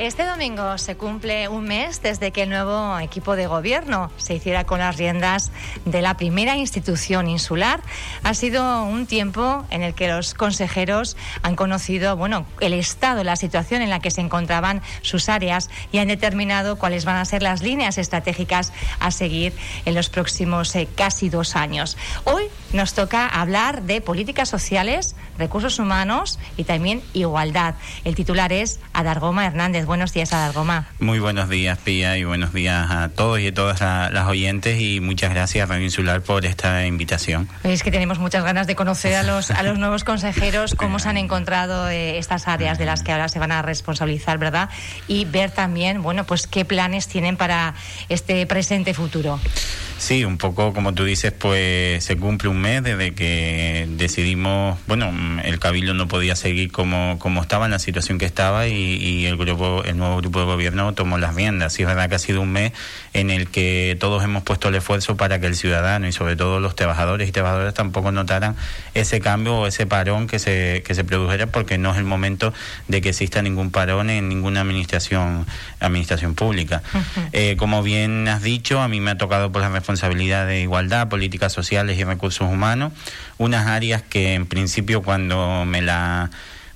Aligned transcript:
Este 0.00 0.24
domingo 0.24 0.78
se 0.78 0.96
cumple 0.96 1.46
un 1.48 1.64
mes 1.64 2.00
desde 2.00 2.30
que 2.30 2.44
el 2.44 2.48
nuevo 2.48 2.98
equipo 3.00 3.36
de 3.36 3.46
gobierno 3.46 4.10
se 4.16 4.34
hiciera 4.34 4.64
con 4.64 4.78
las 4.78 4.96
riendas 4.96 5.49
de 5.84 6.02
la 6.02 6.16
primera 6.16 6.56
institución 6.56 7.28
insular. 7.28 7.80
Ha 8.22 8.34
sido 8.34 8.84
un 8.84 9.06
tiempo 9.06 9.64
en 9.70 9.82
el 9.82 9.94
que 9.94 10.08
los 10.08 10.34
consejeros 10.34 11.16
han 11.42 11.56
conocido, 11.56 12.16
bueno, 12.16 12.46
el 12.60 12.72
estado, 12.72 13.24
la 13.24 13.36
situación 13.36 13.82
en 13.82 13.90
la 13.90 14.00
que 14.00 14.10
se 14.10 14.20
encontraban 14.20 14.82
sus 15.02 15.28
áreas 15.28 15.70
y 15.92 15.98
han 15.98 16.08
determinado 16.08 16.76
cuáles 16.76 17.04
van 17.04 17.16
a 17.16 17.24
ser 17.24 17.42
las 17.42 17.62
líneas 17.62 17.98
estratégicas 17.98 18.72
a 18.98 19.10
seguir 19.10 19.52
en 19.84 19.94
los 19.94 20.08
próximos 20.08 20.74
eh, 20.76 20.88
casi 20.94 21.28
dos 21.28 21.56
años. 21.56 21.96
Hoy 22.24 22.44
nos 22.72 22.94
toca 22.94 23.26
hablar 23.26 23.82
de 23.82 24.00
políticas 24.00 24.48
sociales, 24.48 25.14
recursos 25.38 25.78
humanos 25.78 26.38
y 26.56 26.64
también 26.64 27.02
igualdad. 27.12 27.74
El 28.04 28.14
titular 28.14 28.52
es 28.52 28.80
Adargoma 28.92 29.46
Hernández. 29.46 29.86
Buenos 29.86 30.12
días, 30.12 30.32
Adargoma. 30.32 30.88
Muy 30.98 31.18
buenos 31.18 31.48
días, 31.48 31.78
Pía, 31.78 32.16
y 32.16 32.24
buenos 32.24 32.52
días 32.52 32.90
a 32.90 33.08
todos 33.08 33.40
y 33.40 33.48
a 33.48 33.54
todas 33.54 33.80
las 33.80 34.26
oyentes 34.26 34.80
y 34.80 35.00
muchas 35.00 35.30
gracias, 35.30 35.59
Radio 35.66 35.84
Insular, 35.84 36.20
por 36.20 36.44
esta 36.44 36.86
invitación. 36.86 37.48
Es 37.64 37.82
que 37.82 37.90
tenemos 37.90 38.18
muchas 38.18 38.44
ganas 38.44 38.66
de 38.66 38.74
conocer 38.74 39.14
a 39.14 39.22
los, 39.22 39.50
a 39.50 39.62
los 39.62 39.78
nuevos 39.78 40.04
consejeros, 40.04 40.74
cómo 40.74 40.98
se 40.98 41.08
han 41.08 41.16
encontrado 41.16 41.88
eh, 41.88 42.18
estas 42.18 42.48
áreas 42.48 42.78
de 42.78 42.86
las 42.86 43.02
que 43.02 43.12
ahora 43.12 43.28
se 43.28 43.38
van 43.38 43.52
a 43.52 43.62
responsabilizar, 43.62 44.38
¿verdad? 44.38 44.68
Y 45.08 45.24
ver 45.24 45.50
también, 45.50 46.02
bueno, 46.02 46.24
pues 46.24 46.46
qué 46.46 46.64
planes 46.64 47.08
tienen 47.08 47.36
para 47.36 47.74
este 48.08 48.46
presente 48.46 48.94
futuro. 48.94 49.40
Sí, 50.00 50.24
un 50.24 50.38
poco 50.38 50.72
como 50.72 50.94
tú 50.94 51.04
dices, 51.04 51.30
pues 51.30 52.02
se 52.02 52.16
cumple 52.16 52.48
un 52.48 52.58
mes 52.58 52.82
desde 52.82 53.12
que 53.12 53.86
decidimos, 53.86 54.78
bueno, 54.86 55.12
el 55.44 55.58
Cabildo 55.58 55.92
no 55.92 56.08
podía 56.08 56.36
seguir 56.36 56.72
como, 56.72 57.18
como 57.18 57.42
estaba 57.42 57.66
en 57.66 57.72
la 57.72 57.78
situación 57.78 58.16
que 58.16 58.24
estaba 58.24 58.66
y, 58.66 58.72
y 58.72 59.26
el 59.26 59.36
grupo 59.36 59.84
el 59.84 59.98
nuevo 59.98 60.16
grupo 60.16 60.40
de 60.40 60.46
gobierno 60.46 60.94
tomó 60.94 61.18
las 61.18 61.34
riendas. 61.34 61.74
Sí 61.74 61.82
es 61.82 61.86
verdad 61.86 62.08
que 62.08 62.14
ha 62.14 62.18
sido 62.18 62.40
un 62.40 62.50
mes 62.50 62.72
en 63.12 63.28
el 63.28 63.48
que 63.48 63.94
todos 64.00 64.24
hemos 64.24 64.42
puesto 64.42 64.68
el 64.68 64.76
esfuerzo 64.76 65.18
para 65.18 65.38
que 65.38 65.46
el 65.46 65.54
ciudadano 65.54 66.08
y 66.08 66.12
sobre 66.12 66.34
todo 66.34 66.60
los 66.60 66.74
trabajadores 66.74 67.28
y 67.28 67.32
trabajadoras 67.32 67.74
tampoco 67.74 68.10
notaran 68.10 68.56
ese 68.94 69.20
cambio 69.20 69.58
o 69.58 69.66
ese 69.66 69.84
parón 69.84 70.26
que 70.26 70.38
se, 70.38 70.82
que 70.82 70.94
se 70.94 71.04
produjera 71.04 71.48
porque 71.48 71.76
no 71.76 71.92
es 71.92 71.98
el 71.98 72.04
momento 72.04 72.54
de 72.88 73.02
que 73.02 73.10
exista 73.10 73.42
ningún 73.42 73.70
parón 73.70 74.08
en 74.08 74.30
ninguna 74.30 74.62
administración, 74.62 75.46
administración 75.78 76.34
pública. 76.34 76.82
Eh, 77.32 77.56
como 77.58 77.82
bien 77.82 78.28
has 78.28 78.42
dicho, 78.42 78.80
a 78.80 78.88
mí 78.88 79.00
me 79.00 79.10
ha 79.10 79.18
tocado 79.18 79.52
por 79.52 79.60
la 79.60 79.68
responsabilidad 79.68 79.89
de 80.46 80.60
igualdad, 80.60 81.08
políticas 81.08 81.52
sociales 81.52 81.98
y 81.98 82.04
recursos 82.04 82.48
humanos, 82.50 82.92
unas 83.38 83.66
áreas 83.66 84.02
que 84.02 84.34
en 84.34 84.46
principio 84.46 85.02
cuando 85.02 85.64
me 85.64 85.82
la 85.82 86.30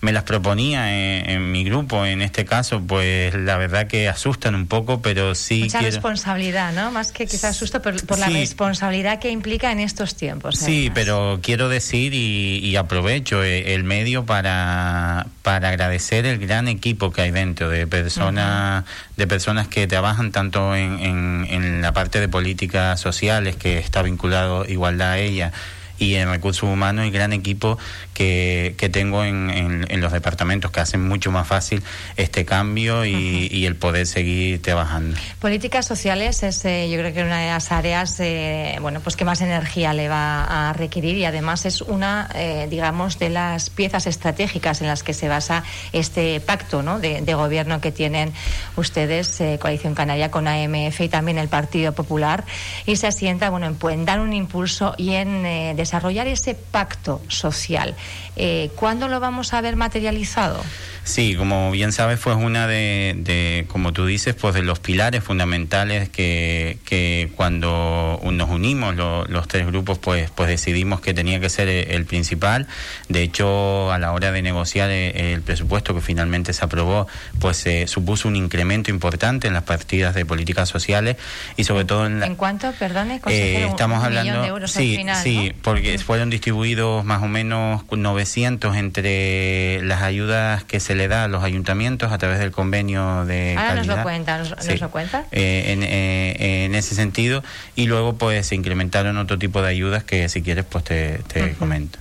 me 0.04 0.12
las 0.12 0.24
proponía 0.24 0.92
en, 1.32 1.50
mi 1.50 1.64
grupo, 1.64 2.04
en 2.04 2.20
este 2.20 2.44
caso, 2.44 2.82
pues 2.86 3.34
la 3.34 3.56
verdad 3.56 3.86
que 3.86 4.08
asustan 4.08 4.54
un 4.54 4.66
poco, 4.66 5.00
pero 5.00 5.34
sí. 5.34 5.62
Mucha 5.62 5.80
responsabilidad, 5.80 6.72
¿no? 6.72 6.90
Más 6.90 7.10
que 7.10 7.26
quizás 7.26 7.56
asusto 7.56 7.80
por, 7.80 8.18
la 8.18 8.28
responsabilidad 8.28 9.18
que 9.18 9.30
implica 9.30 9.72
en 9.72 9.80
estos 9.80 10.14
tiempos. 10.14 10.58
Sí, 10.58 10.90
pero 10.94 11.40
quiero 11.42 11.68
decir 11.68 12.12
y, 12.14 12.76
aprovecho 12.76 13.42
eh, 13.42 13.74
el 13.74 13.84
medio 13.84 14.26
para, 14.26 15.26
para 15.42 15.68
agradecer 15.70 16.26
el 16.26 16.38
gran 16.38 16.68
equipo 16.68 17.12
que 17.12 17.22
hay 17.22 17.30
dentro 17.30 17.70
de 17.70 17.86
personas, 17.86 18.84
de 19.16 19.26
personas 19.26 19.68
que 19.68 19.86
trabajan 19.86 20.32
tanto 20.32 20.74
en, 20.74 20.98
en, 20.98 21.46
en 21.48 21.82
la 21.82 21.92
parte 21.92 22.20
de 22.20 22.28
políticas 22.28 23.00
sociales, 23.00 23.56
que 23.56 23.78
está 23.78 24.02
vinculado 24.02 24.66
igualdad 24.66 25.12
a 25.12 25.18
ella 25.18 25.52
y 25.98 26.14
en 26.14 26.28
recursos 26.28 26.64
humanos 26.64 27.06
y 27.06 27.10
gran 27.10 27.32
equipo 27.32 27.78
que, 28.14 28.74
que 28.78 28.88
tengo 28.88 29.24
en, 29.24 29.50
en, 29.50 30.00
los 30.00 30.12
departamentos 30.12 30.70
que 30.70 30.80
hacen 30.80 31.06
mucho 31.06 31.30
más 31.32 31.46
fácil 31.46 31.82
este 32.16 32.44
cambio 32.44 33.04
y, 33.04 33.48
y 33.50 33.66
el 33.66 33.76
poder 33.76 34.06
seguir 34.06 34.62
trabajando. 34.62 35.16
Políticas 35.40 35.86
sociales 35.86 36.42
es 36.42 36.64
eh, 36.64 36.88
yo 36.90 36.98
creo 36.98 37.12
que 37.12 37.22
una 37.22 37.40
de 37.40 37.48
las 37.48 37.72
áreas 37.72 38.18
eh, 38.20 38.78
bueno 38.80 39.00
pues 39.00 39.16
que 39.16 39.24
más 39.24 39.40
energía 39.40 39.92
le 39.92 40.08
va 40.08 40.70
a 40.70 40.72
requerir 40.72 41.16
y 41.16 41.24
además 41.24 41.66
es 41.66 41.82
una 41.82 42.30
eh, 42.34 42.68
digamos 42.70 43.18
de 43.18 43.30
las 43.30 43.70
piezas 43.70 44.06
estratégicas 44.06 44.80
en 44.80 44.86
las 44.86 45.02
que 45.02 45.12
se 45.12 45.28
basa 45.28 45.64
este 45.92 46.40
pacto 46.40 46.82
¿no? 46.82 47.00
de, 47.00 47.20
de 47.20 47.34
gobierno 47.34 47.80
que 47.80 47.90
tienen 47.90 48.32
ustedes 48.76 49.42
Coalición 49.58 49.94
Canaria 49.94 50.30
con 50.30 50.46
AMF 50.46 51.00
y 51.00 51.08
también 51.08 51.38
el 51.38 51.48
Partido 51.48 51.92
Popular 51.92 52.44
y 52.86 52.96
se 52.96 53.08
asienta 53.08 53.50
bueno 53.50 53.66
en, 53.66 53.90
en 53.90 54.04
dar 54.04 54.20
un 54.20 54.32
impulso 54.32 54.94
y 54.96 55.14
en 55.14 55.76
desarrollar 55.76 56.28
ese 56.28 56.54
pacto 56.54 57.20
social. 57.28 57.96
Eh, 58.36 58.70
¿Cuándo 58.76 59.08
lo 59.08 59.20
vamos 59.20 59.54
a 59.54 59.60
ver 59.60 59.76
materializado? 59.76 60.62
Sí, 61.04 61.34
como 61.36 61.70
bien 61.70 61.92
sabes, 61.92 62.18
fue 62.18 62.34
una 62.34 62.66
de, 62.66 63.66
como 63.68 63.92
tú 63.92 64.06
dices, 64.06 64.34
pues 64.34 64.54
de 64.54 64.62
los 64.62 64.78
pilares 64.78 65.22
fundamentales 65.22 66.08
que, 66.08 66.78
que 66.86 67.30
cuando 67.36 68.18
nos 68.24 68.48
unimos 68.48 68.96
los 68.96 69.48
tres 69.48 69.66
grupos, 69.66 69.98
pues, 69.98 70.30
pues 70.30 70.48
decidimos 70.48 71.02
que 71.02 71.12
tenía 71.12 71.38
que 71.40 71.50
ser 71.50 71.68
el 71.68 72.06
principal. 72.06 72.66
De 73.10 73.22
hecho, 73.22 73.92
a 73.92 73.98
la 73.98 74.12
hora 74.12 74.32
de 74.32 74.40
negociar 74.40 74.88
eh, 74.90 75.34
el 75.34 75.42
presupuesto 75.42 75.94
que 75.94 76.00
finalmente 76.00 76.54
se 76.54 76.64
aprobó, 76.64 77.06
pues 77.38 77.58
se 77.58 77.86
supuso 77.86 78.26
un 78.26 78.36
incremento 78.36 78.90
importante 78.90 79.46
en 79.46 79.52
las 79.52 79.64
partidas 79.64 80.14
de 80.14 80.24
políticas 80.24 80.70
sociales 80.70 81.16
y 81.56 81.64
sobre 81.64 81.84
todo 81.84 82.06
en... 82.06 82.22
¿En 82.22 82.34
cuánto, 82.34 82.72
perdone, 82.72 83.20
eh, 83.26 83.66
estamos 83.68 84.02
hablando... 84.02 84.40
De 84.40 84.48
euros 84.48 84.72
sí, 84.72 84.96
final, 84.96 85.22
sí, 85.22 85.52
porque 85.60 85.98
fueron 85.98 86.30
distribuidos 86.30 87.04
más 87.04 87.22
o 87.22 87.28
menos 87.28 87.84
900 87.96 88.76
entre 88.76 89.82
las 89.82 90.02
ayudas 90.02 90.64
que 90.64 90.80
se 90.80 90.94
le 90.94 91.08
da 91.08 91.24
a 91.24 91.28
los 91.28 91.42
ayuntamientos 91.42 92.12
a 92.12 92.18
través 92.18 92.38
del 92.38 92.50
convenio 92.50 93.24
de 93.24 93.56
Ahora 93.56 93.76
nos 93.76 93.86
lo 93.86 94.02
cuenta, 94.02 94.38
nos, 94.38 94.80
lo 94.80 94.90
cuenta. 94.90 95.24
Eh, 95.32 95.72
en, 95.72 95.82
eh, 95.82 96.64
en, 96.64 96.74
ese 96.74 96.94
sentido 96.94 97.42
y 97.76 97.86
luego 97.86 98.14
pues 98.14 98.46
se 98.46 98.54
incrementaron 98.54 99.16
otro 99.16 99.38
tipo 99.38 99.62
de 99.62 99.68
ayudas 99.68 100.04
que 100.04 100.28
si 100.28 100.42
quieres 100.42 100.64
pues 100.64 100.84
te, 100.84 101.18
te 101.28 101.54
comento. 101.54 101.98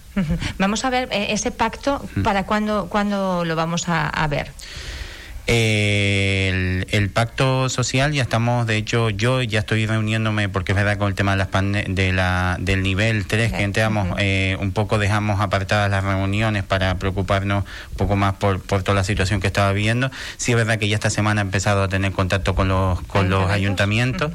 Vamos 0.57 0.85
a 0.85 0.89
ver 0.89 1.09
eh, 1.11 1.27
ese 1.29 1.51
pacto, 1.51 2.03
¿para 2.23 2.45
cuándo, 2.45 2.87
cuándo 2.89 3.45
lo 3.45 3.55
vamos 3.55 3.89
a, 3.89 4.07
a 4.07 4.27
ver? 4.27 4.51
Eh, 5.45 6.85
el, 6.91 7.09
pacto 7.09 7.67
social. 7.69 8.13
Ya 8.13 8.23
estamos, 8.23 8.65
de 8.65 8.77
hecho, 8.77 9.09
yo 9.09 9.41
ya 9.41 9.59
estoy 9.59 9.85
reuniéndome 9.85 10.47
porque 10.49 10.71
es 10.71 10.75
verdad 10.75 10.97
con 10.97 11.09
el 11.09 11.15
tema 11.15 11.35
de, 11.35 11.37
las 11.37 11.49
de 11.87 12.13
la, 12.13 12.57
del 12.59 12.81
nivel 12.81 13.27
3 13.27 13.51
que 13.51 13.63
entramos, 13.63 14.15
eh, 14.19 14.57
un 14.59 14.71
poco 14.71 14.97
dejamos 14.97 15.41
apartadas 15.41 15.91
las 15.91 16.03
reuniones 16.03 16.63
para 16.63 16.95
preocuparnos 16.95 17.65
un 17.91 17.97
poco 17.97 18.15
más 18.15 18.35
por, 18.35 18.61
por 18.61 18.83
toda 18.83 18.95
la 18.95 19.03
situación 19.03 19.41
que 19.41 19.47
estaba 19.47 19.71
viviendo. 19.73 20.11
Sí 20.37 20.51
es 20.51 20.57
verdad 20.57 20.79
que 20.79 20.87
ya 20.87 20.95
esta 20.95 21.09
semana 21.09 21.41
he 21.41 21.43
empezado 21.43 21.83
a 21.83 21.87
tener 21.89 22.13
contacto 22.13 22.55
con 22.55 22.69
los, 22.69 23.01
con 23.01 23.29
los 23.29 23.49
ayuntamientos 23.49 24.31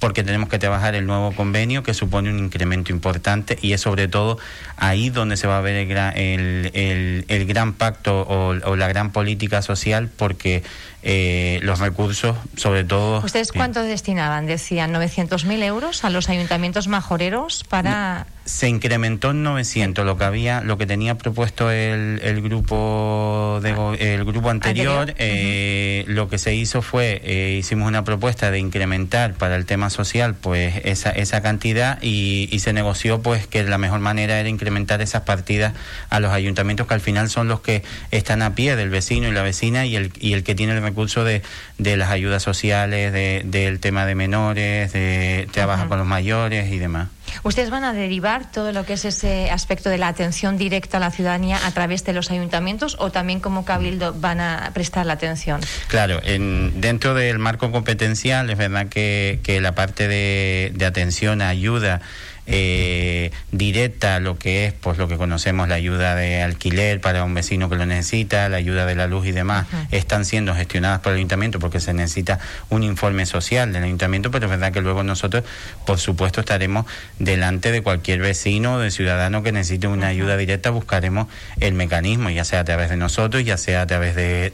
porque 0.00 0.24
tenemos 0.24 0.48
que 0.48 0.58
trabajar 0.58 0.94
el 0.96 1.06
nuevo 1.06 1.30
convenio 1.32 1.84
que 1.84 1.94
supone 1.94 2.30
un 2.30 2.38
incremento 2.38 2.90
importante 2.90 3.58
y 3.62 3.74
es 3.74 3.82
sobre 3.82 4.08
todo 4.08 4.38
ahí 4.76 5.10
donde 5.10 5.36
se 5.36 5.46
va 5.46 5.58
a 5.58 5.60
ver 5.60 5.76
el 5.76 5.86
gran, 5.86 6.16
el, 6.16 7.24
el, 7.28 7.46
gran 7.46 7.74
pacto 7.74 8.22
o, 8.22 8.48
o, 8.48 8.76
la 8.76 8.88
gran 8.88 9.12
política 9.12 9.62
social 9.62 10.08
porque 10.16 10.62
eh, 11.02 11.60
los 11.62 11.78
recursos, 11.78 12.36
sobre 12.56 12.84
todo... 12.84 13.20
¿Ustedes 13.24 13.52
cuánto 13.52 13.82
destinaban? 13.82 14.46
Decían 14.46 14.92
900.000 14.92 15.62
euros 15.62 16.04
a 16.04 16.10
los 16.10 16.28
ayuntamientos 16.28 16.88
majoreros 16.88 17.64
para... 17.68 18.26
Se 18.44 18.68
incrementó 18.68 19.30
en 19.30 19.44
900 19.44 20.04
lo 20.04 20.18
que 20.18 20.24
había, 20.24 20.60
lo 20.60 20.76
que 20.76 20.84
tenía 20.84 21.16
propuesto 21.16 21.70
el, 21.70 22.20
el 22.24 22.42
grupo 22.42 23.60
de, 23.62 23.70
el 24.14 24.24
grupo 24.24 24.50
anterior. 24.50 25.14
Eh, 25.18 26.04
lo 26.08 26.28
que 26.28 26.36
se 26.36 26.54
hizo 26.54 26.82
fue 26.82 27.20
eh, 27.24 27.56
hicimos 27.60 27.86
una 27.86 28.02
propuesta 28.02 28.50
de 28.50 28.58
incrementar 28.58 29.34
para 29.34 29.54
el 29.54 29.66
tema 29.66 29.88
social, 29.88 30.34
pues 30.34 30.74
esa 30.84 31.10
esa 31.10 31.42
cantidad 31.42 32.02
y, 32.02 32.48
y 32.50 32.58
se 32.58 32.72
negoció 32.72 33.22
pues 33.22 33.46
que 33.46 33.62
la 33.62 33.78
mejor 33.78 34.00
manera 34.00 34.40
era 34.40 34.48
incrementar 34.48 35.00
esas 35.00 35.22
partidas 35.22 35.74
a 36.08 36.18
los 36.18 36.32
ayuntamientos 36.32 36.88
que 36.88 36.94
al 36.94 37.00
final 37.00 37.30
son 37.30 37.46
los 37.46 37.60
que 37.60 37.84
están 38.10 38.42
a 38.42 38.56
pie 38.56 38.74
del 38.74 38.90
vecino 38.90 39.28
y 39.28 39.32
la 39.32 39.42
vecina 39.42 39.86
y 39.86 39.94
el 39.94 40.12
y 40.18 40.32
el 40.32 40.42
que 40.42 40.56
tiene 40.56 40.72
el 40.72 40.80
recurso 40.90 41.24
de, 41.24 41.42
de 41.78 41.96
las 41.96 42.10
ayudas 42.10 42.42
sociales, 42.42 43.12
de, 43.12 43.42
del 43.44 43.80
tema 43.80 44.06
de 44.06 44.14
menores, 44.14 44.92
de 44.92 45.48
trabajar 45.52 45.88
con 45.88 45.98
los 45.98 46.06
mayores 46.06 46.70
y 46.70 46.78
demás. 46.78 47.08
¿Ustedes 47.42 47.70
van 47.70 47.84
a 47.84 47.92
derivar 47.92 48.50
todo 48.50 48.72
lo 48.72 48.84
que 48.84 48.94
es 48.94 49.04
ese 49.04 49.50
aspecto 49.50 49.88
de 49.88 49.98
la 49.98 50.08
atención 50.08 50.58
directa 50.58 50.96
a 50.96 51.00
la 51.00 51.10
ciudadanía 51.10 51.64
a 51.64 51.70
través 51.70 52.04
de 52.04 52.12
los 52.12 52.30
ayuntamientos 52.30 52.96
o 52.98 53.10
también 53.10 53.40
como 53.40 53.64
cabildo 53.64 54.12
van 54.14 54.40
a 54.40 54.70
prestar 54.74 55.06
la 55.06 55.14
atención? 55.14 55.60
Claro, 55.88 56.20
en, 56.24 56.80
dentro 56.80 57.14
del 57.14 57.38
marco 57.38 57.70
competencial 57.70 58.50
es 58.50 58.58
verdad 58.58 58.88
que, 58.88 59.40
que 59.42 59.60
la 59.60 59.74
parte 59.74 60.08
de, 60.08 60.72
de 60.74 60.86
atención, 60.86 61.40
ayuda, 61.40 62.00
eh, 62.46 63.30
directa 63.52 64.20
lo 64.20 64.38
que 64.38 64.66
es 64.66 64.72
pues 64.72 64.98
lo 64.98 65.08
que 65.08 65.16
conocemos 65.16 65.68
la 65.68 65.74
ayuda 65.74 66.14
de 66.14 66.42
alquiler 66.42 67.00
para 67.00 67.24
un 67.24 67.34
vecino 67.34 67.68
que 67.68 67.76
lo 67.76 67.86
necesita, 67.86 68.48
la 68.48 68.56
ayuda 68.56 68.86
de 68.86 68.94
la 68.94 69.06
luz 69.06 69.26
y 69.26 69.32
demás, 69.32 69.66
están 69.90 70.24
siendo 70.24 70.54
gestionadas 70.54 71.00
por 71.00 71.12
el 71.12 71.18
ayuntamiento 71.18 71.58
porque 71.58 71.80
se 71.80 71.92
necesita 71.94 72.38
un 72.68 72.82
informe 72.82 73.26
social 73.26 73.72
del 73.72 73.84
ayuntamiento, 73.84 74.30
pero 74.30 74.46
es 74.46 74.50
verdad 74.50 74.72
que 74.72 74.80
luego 74.80 75.02
nosotros, 75.02 75.44
por 75.86 75.98
supuesto, 75.98 76.40
estaremos 76.40 76.86
delante 77.18 77.72
de 77.72 77.82
cualquier 77.82 78.20
vecino 78.20 78.74
o 78.74 78.78
de 78.78 78.90
ciudadano 78.90 79.42
que 79.42 79.52
necesite 79.52 79.86
una 79.86 80.08
ayuda 80.08 80.36
directa, 80.36 80.70
buscaremos 80.70 81.28
el 81.60 81.74
mecanismo, 81.74 82.30
ya 82.30 82.44
sea 82.44 82.60
a 82.60 82.64
través 82.64 82.90
de 82.90 82.96
nosotros, 82.96 83.44
ya 83.44 83.56
sea 83.56 83.82
a 83.82 83.86
través 83.86 84.14
de, 84.14 84.52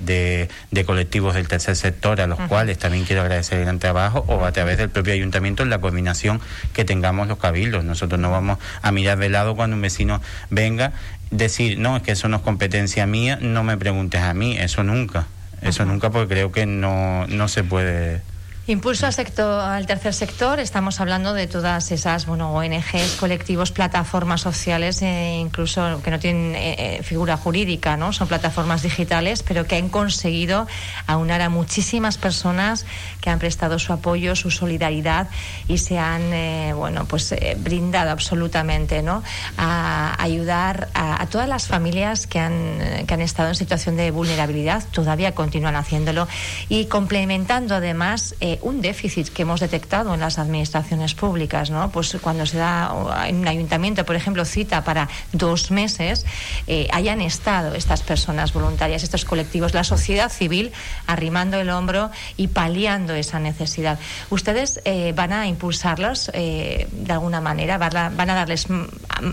de, 0.71 0.85
colectivos 0.85 1.35
del 1.35 1.49
tercer 1.49 1.77
sector, 1.77 2.21
a 2.21 2.27
los 2.27 2.39
cuales 2.41 2.79
también 2.79 3.05
quiero 3.05 3.23
agradecer 3.23 3.59
el 3.59 3.65
gran 3.65 3.79
trabajo, 3.79 4.25
o 4.29 4.44
a 4.44 4.53
través 4.53 4.79
del 4.79 4.91
propio 4.91 5.12
ayuntamiento 5.15 5.62
en 5.62 5.71
la 5.71 5.79
coordinación 5.79 6.41
que 6.73 6.85
tengamos 6.85 7.29
los 7.29 7.39
cabildos. 7.39 7.75
Nosotros 7.84 8.20
no 8.20 8.31
vamos 8.31 8.58
a 8.82 8.93
mirar 8.93 9.19
de 9.19 9.28
lado 9.28 9.56
cuando 9.56 9.76
un 9.76 9.82
vecino 9.82 10.20
venga, 10.50 10.93
decir, 11.31 11.78
no, 11.78 11.96
es 11.96 12.02
que 12.02 12.12
eso 12.12 12.28
no 12.28 12.37
es 12.37 12.43
competencia 12.43 13.06
mía, 13.06 13.38
no 13.40 13.64
me 13.64 13.76
preguntes 13.76 14.23
a 14.23 14.34
mí, 14.34 14.56
eso 14.58 14.82
nunca. 14.82 15.26
Eso 15.62 15.84
nunca 15.84 16.11
porque 16.11 16.34
creo 16.34 16.52
que 16.52 16.67
no, 16.67 17.26
no 17.26 17.49
se 17.49 17.64
puede 17.64 18.20
Impulso 18.69 19.07
al, 19.07 19.13
sector, 19.13 19.61
al 19.61 19.87
tercer 19.87 20.13
sector, 20.13 20.59
estamos 20.59 21.01
hablando 21.01 21.35
de 21.35 21.47
todas 21.47 21.93
esas 21.93 22.27
bueno, 22.27 22.53
ONGs, 22.53 23.15
colectivos, 23.21 23.71
plataformas 23.71 24.41
sociales, 24.41 25.03
eh, 25.03 25.37
incluso 25.39 26.03
que 26.03 26.11
no 26.11 26.19
tienen 26.19 26.57
eh, 26.57 26.97
eh, 26.97 27.03
figura 27.05 27.37
jurídica, 27.37 27.97
¿no? 27.97 28.13
son 28.13 28.27
plataformas 28.27 28.83
digitales, 28.83 29.45
pero 29.45 29.67
que 29.67 29.77
han 29.77 29.89
conseguido 29.89 30.67
aunar 31.07 31.43
a 31.43 31.49
muchísimas 31.49 32.19
personas 32.19 32.87
que 33.21 33.31
han 33.31 33.39
prestado 33.39 33.79
su 33.79 33.93
apoyo, 33.93 34.35
su 34.35 34.51
solidaridad 34.51 35.29
y 35.69 35.79
se 35.79 36.01
han 36.01 36.27
bueno, 36.75 37.05
pues, 37.05 37.37
brindado 37.59 38.11
absolutamente 38.11 39.01
¿no? 39.01 39.23
a 39.57 40.21
ayudar 40.21 40.89
a, 40.93 41.23
a, 41.23 41.27
todas 41.29 41.49
las 41.49 41.69
familias 41.69 42.27
que 42.27 42.41
han, 42.41 43.07
que 43.07 43.15
han 43.15 43.21
estado 43.21 43.51
en 43.51 43.55
situación 43.55 43.97
de 43.97 44.11
vulnerabilidad, 44.11 44.83
todavía 44.91 45.37
continúan 45.37 45.77
haciéndolo 45.77 46.27
y 46.69 46.87
complementando 46.87 47.77
además 47.77 48.35
un 48.62 48.81
déficit 48.81 49.29
que 49.29 49.43
hemos 49.43 49.61
detectado 49.61 50.14
en 50.14 50.20
las 50.20 50.38
administraciones 50.38 51.14
públicas, 51.14 51.70
¿no? 51.70 51.91
Pues 51.91 52.17
cuando 52.20 52.47
se 52.47 52.58
da 52.58 52.93
en 53.26 53.37
un 53.37 53.49
ayuntamiento, 53.49 54.05
por 54.05 54.17
ejemplo, 54.17 54.44
cita 54.44 54.85
para 54.85 55.08
dos 55.32 55.70
meses, 55.70 56.26
eh, 56.67 56.88
hayan 56.93 57.20
estado 57.20 57.75
estas 57.75 58.03
personas 58.03 58.53
voluntarias, 58.53 59.03
estos 59.03 59.25
colectivos, 59.25 59.75
la 59.75 59.85
sociedad 59.85 60.31
civil 60.31 60.73
arrimando 61.06 61.58
el 61.61 61.70
hombro 61.70 62.11
y 62.37 62.49
paliando 62.49 63.14
esa 63.14 63.38
necesidad. 63.38 63.99
¿Ustedes 64.31 64.81
eh, 64.85 65.12
van 65.14 65.32
a 65.32 65.47
impulsarlos 65.47 66.31
eh, 66.35 66.88
de 66.91 67.12
alguna 67.12 67.41
manera? 67.41 67.79
¿Van 67.79 67.97
a, 67.97 68.08
¿Van 68.11 68.31
a 68.31 68.35
darles 68.35 68.67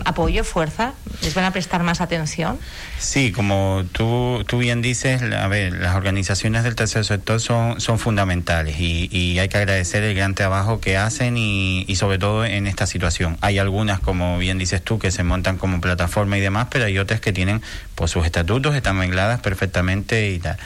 apoyo, 0.04 0.44
fuerza? 0.44 0.94
¿Les 1.22 1.34
van 1.34 1.44
a 1.44 1.50
prestar 1.50 1.82
más 1.82 2.00
atención? 2.00 2.58
Sí, 2.98 3.32
como 3.32 3.84
tú, 3.92 4.44
tú 4.46 4.58
bien 4.58 4.82
dices, 4.82 5.22
a 5.22 5.48
ver, 5.48 5.72
las 5.72 5.94
organizaciones 5.94 6.64
del 6.64 6.74
tercer 6.74 7.04
sector 7.04 7.40
son, 7.40 7.80
son 7.80 7.98
fundamentales 7.98 8.76
y, 8.78 9.08
y 9.14 9.38
hay 9.38 9.48
que 9.48 9.58
agradecer 9.58 10.02
el 10.02 10.16
gran 10.16 10.34
trabajo 10.34 10.80
que 10.80 10.96
hacen 10.96 11.36
y, 11.36 11.86
sobre 11.94 12.18
todo 12.18 12.44
en 12.44 12.66
esta 12.66 12.84
situación. 12.84 13.38
Hay 13.42 13.60
algunas, 13.60 14.00
como 14.00 14.38
bien 14.38 14.58
dices 14.58 14.82
tú, 14.82 14.98
que 14.98 15.12
se 15.12 15.22
montan 15.22 15.56
como 15.56 15.80
plataforma 15.80 16.36
y 16.36 16.40
demás, 16.40 16.66
pero 16.68 16.86
hay 16.86 16.98
otras 16.98 17.20
que 17.20 17.32
tienen 17.32 17.62
pues 17.94 18.10
sus 18.10 18.26
estatutos, 18.26 18.74
están 18.74 18.98
regladas 18.98 19.38
perfectamente 19.38 20.32
y 20.32 20.40
tal. 20.40 20.56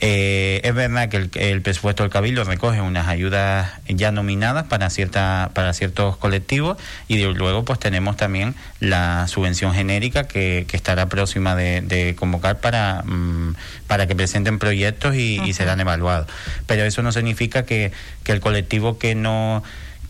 Eh, 0.00 0.60
es 0.64 0.74
verdad 0.74 1.08
que 1.08 1.28
el, 1.50 1.62
presupuesto 1.62 2.02
del 2.02 2.10
Cabildo 2.10 2.44
recoge 2.44 2.80
unas 2.80 3.08
ayudas 3.08 3.70
ya 3.88 4.12
nominadas 4.12 4.64
para 4.64 4.90
cierta, 4.90 5.50
para 5.54 5.72
ciertos 5.72 6.16
colectivos 6.16 6.76
y 7.08 7.22
luego 7.22 7.64
pues 7.64 7.78
tenemos 7.78 8.16
también 8.16 8.54
la 8.80 9.26
subvención 9.28 9.72
genérica 9.72 10.24
que, 10.24 10.66
estará 10.72 11.06
próxima 11.08 11.54
de, 11.54 12.14
convocar 12.18 12.60
para, 12.60 13.02
mm, 13.04 13.54
para 13.86 14.06
que 14.06 14.14
presenten 14.14 14.58
proyectos 14.58 15.14
y, 15.14 15.52
serán 15.54 15.80
evaluados. 15.80 16.26
Pero 16.66 16.82
eso 16.82 17.02
no 17.02 17.12
significa 17.12 17.64
que, 17.64 17.92
que 18.24 18.32
el 18.32 18.40
colectivo 18.40 18.98
que 18.98 19.14
no 19.14 19.62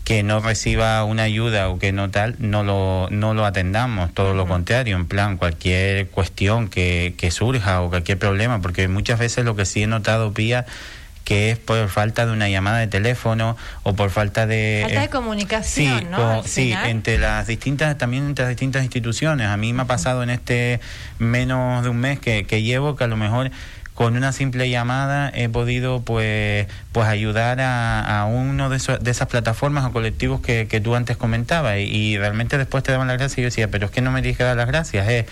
que 0.05 0.21
no 0.21 0.39
reciba 0.39 1.03
una 1.03 1.23
ayuda 1.23 1.67
o 1.67 1.79
que 1.79 1.91
no 1.91 2.11
tal, 2.11 2.35
no 2.37 2.63
lo, 2.63 3.09
no 3.09 3.33
lo 3.33 3.43
atendamos, 3.43 4.13
todo 4.13 4.35
lo 4.35 4.47
contrario, 4.47 4.95
en 4.95 5.07
plan, 5.07 5.35
cualquier 5.35 6.07
cuestión 6.09 6.69
que, 6.69 7.15
que 7.17 7.31
surja 7.31 7.81
o 7.81 7.89
cualquier 7.89 8.19
problema, 8.19 8.61
porque 8.61 8.87
muchas 8.87 9.17
veces 9.17 9.43
lo 9.43 9.55
que 9.55 9.65
sí 9.65 9.81
he 9.81 9.87
notado, 9.87 10.31
Pía, 10.31 10.67
que 11.23 11.49
es 11.49 11.57
por 11.57 11.89
falta 11.89 12.27
de 12.27 12.31
una 12.31 12.47
llamada 12.49 12.77
de 12.77 12.85
teléfono 12.85 13.57
o 13.81 13.95
por 13.95 14.11
falta 14.11 14.45
de 14.45 14.81
falta 14.83 15.01
de 15.01 15.09
comunicación 15.09 15.99
sí, 15.99 16.07
¿no? 16.11 16.43
sí 16.43 16.71
entre 16.85 17.17
las 17.17 17.47
distintas 17.47 17.97
también 17.97 18.27
entre 18.27 18.45
las 18.45 18.51
distintas 18.51 18.83
instituciones. 18.83 19.47
A 19.47 19.57
mí 19.57 19.73
me 19.73 19.81
ha 19.81 19.85
pasado 19.85 20.21
en 20.21 20.29
este 20.29 20.79
menos 21.17 21.83
de 21.83 21.89
un 21.89 21.97
mes 21.97 22.19
que, 22.19 22.45
que 22.45 22.61
llevo 22.61 22.95
que 22.95 23.05
a 23.05 23.07
lo 23.07 23.17
mejor 23.17 23.49
con 23.95 24.17
una 24.17 24.33
simple 24.33 24.69
llamada 24.69 25.31
he 25.33 25.47
podido 25.47 26.01
pues 26.01 26.67
pues 26.91 27.07
ayudar 27.07 27.61
a, 27.61 28.21
a 28.21 28.25
uno 28.25 28.69
de, 28.69 28.77
de 28.99 29.11
esas 29.11 29.27
plataformas 29.29 29.85
o 29.85 29.91
colectivos 29.93 30.41
que, 30.41 30.67
que 30.67 30.81
tú 30.81 30.95
antes 30.95 31.15
comentabas. 31.15 31.77
Y, 31.79 32.17
realmente 32.17 32.57
después 32.57 32.83
te 32.83 32.91
daban 32.91 33.07
las 33.07 33.17
gracias 33.17 33.37
y 33.37 33.41
yo 33.41 33.45
decía 33.45 33.67
pero 33.69 33.85
es 33.85 33.91
que 33.91 34.01
no 34.01 34.11
me 34.11 34.21
tienes 34.21 34.37
que 34.37 34.43
dar 34.43 34.55
las 34.55 34.67
gracias 34.67 35.07
eh. 35.07 35.25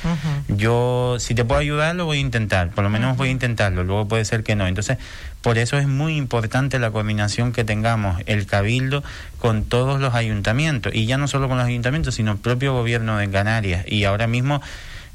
yo 0.47 1.17
si 1.19 1.35
te 1.35 1.45
puedo 1.45 1.59
ayudar 1.59 1.95
lo 1.95 2.05
voy 2.05 2.17
a 2.17 2.21
intentar. 2.21 2.69
Por 2.69 2.85
lo 2.85 2.89
menos 2.89 3.17
voy 3.17 3.29
a 3.29 3.31
intentarlo 3.31 3.83
luego 3.83 4.07
puede 4.07 4.23
ser 4.23 4.43
que 4.43 4.55
no. 4.55 4.65
Entonces 4.65 4.97
por 5.41 5.57
eso 5.57 5.77
es 5.77 5.87
muy 5.87 6.15
importante 6.15 6.79
la 6.79 6.89
coordinación 6.89 7.51
que 7.51 7.65
tengamos 7.65 8.21
el 8.27 8.45
cabildo 8.45 9.03
con 9.39 9.65
todos 9.65 9.99
los 9.99 10.15
ayuntamientos. 10.15 10.95
Y 10.95 11.05
ya 11.05 11.17
no 11.17 11.27
solo 11.27 11.49
con 11.49 11.57
los 11.57 11.67
ayuntamientos 11.67 12.15
sino 12.15 12.31
el 12.31 12.37
propio 12.37 12.71
gobierno 12.71 13.17
de 13.17 13.29
Canarias. 13.29 13.85
Y 13.89 14.05
ahora 14.05 14.27
mismo 14.27 14.61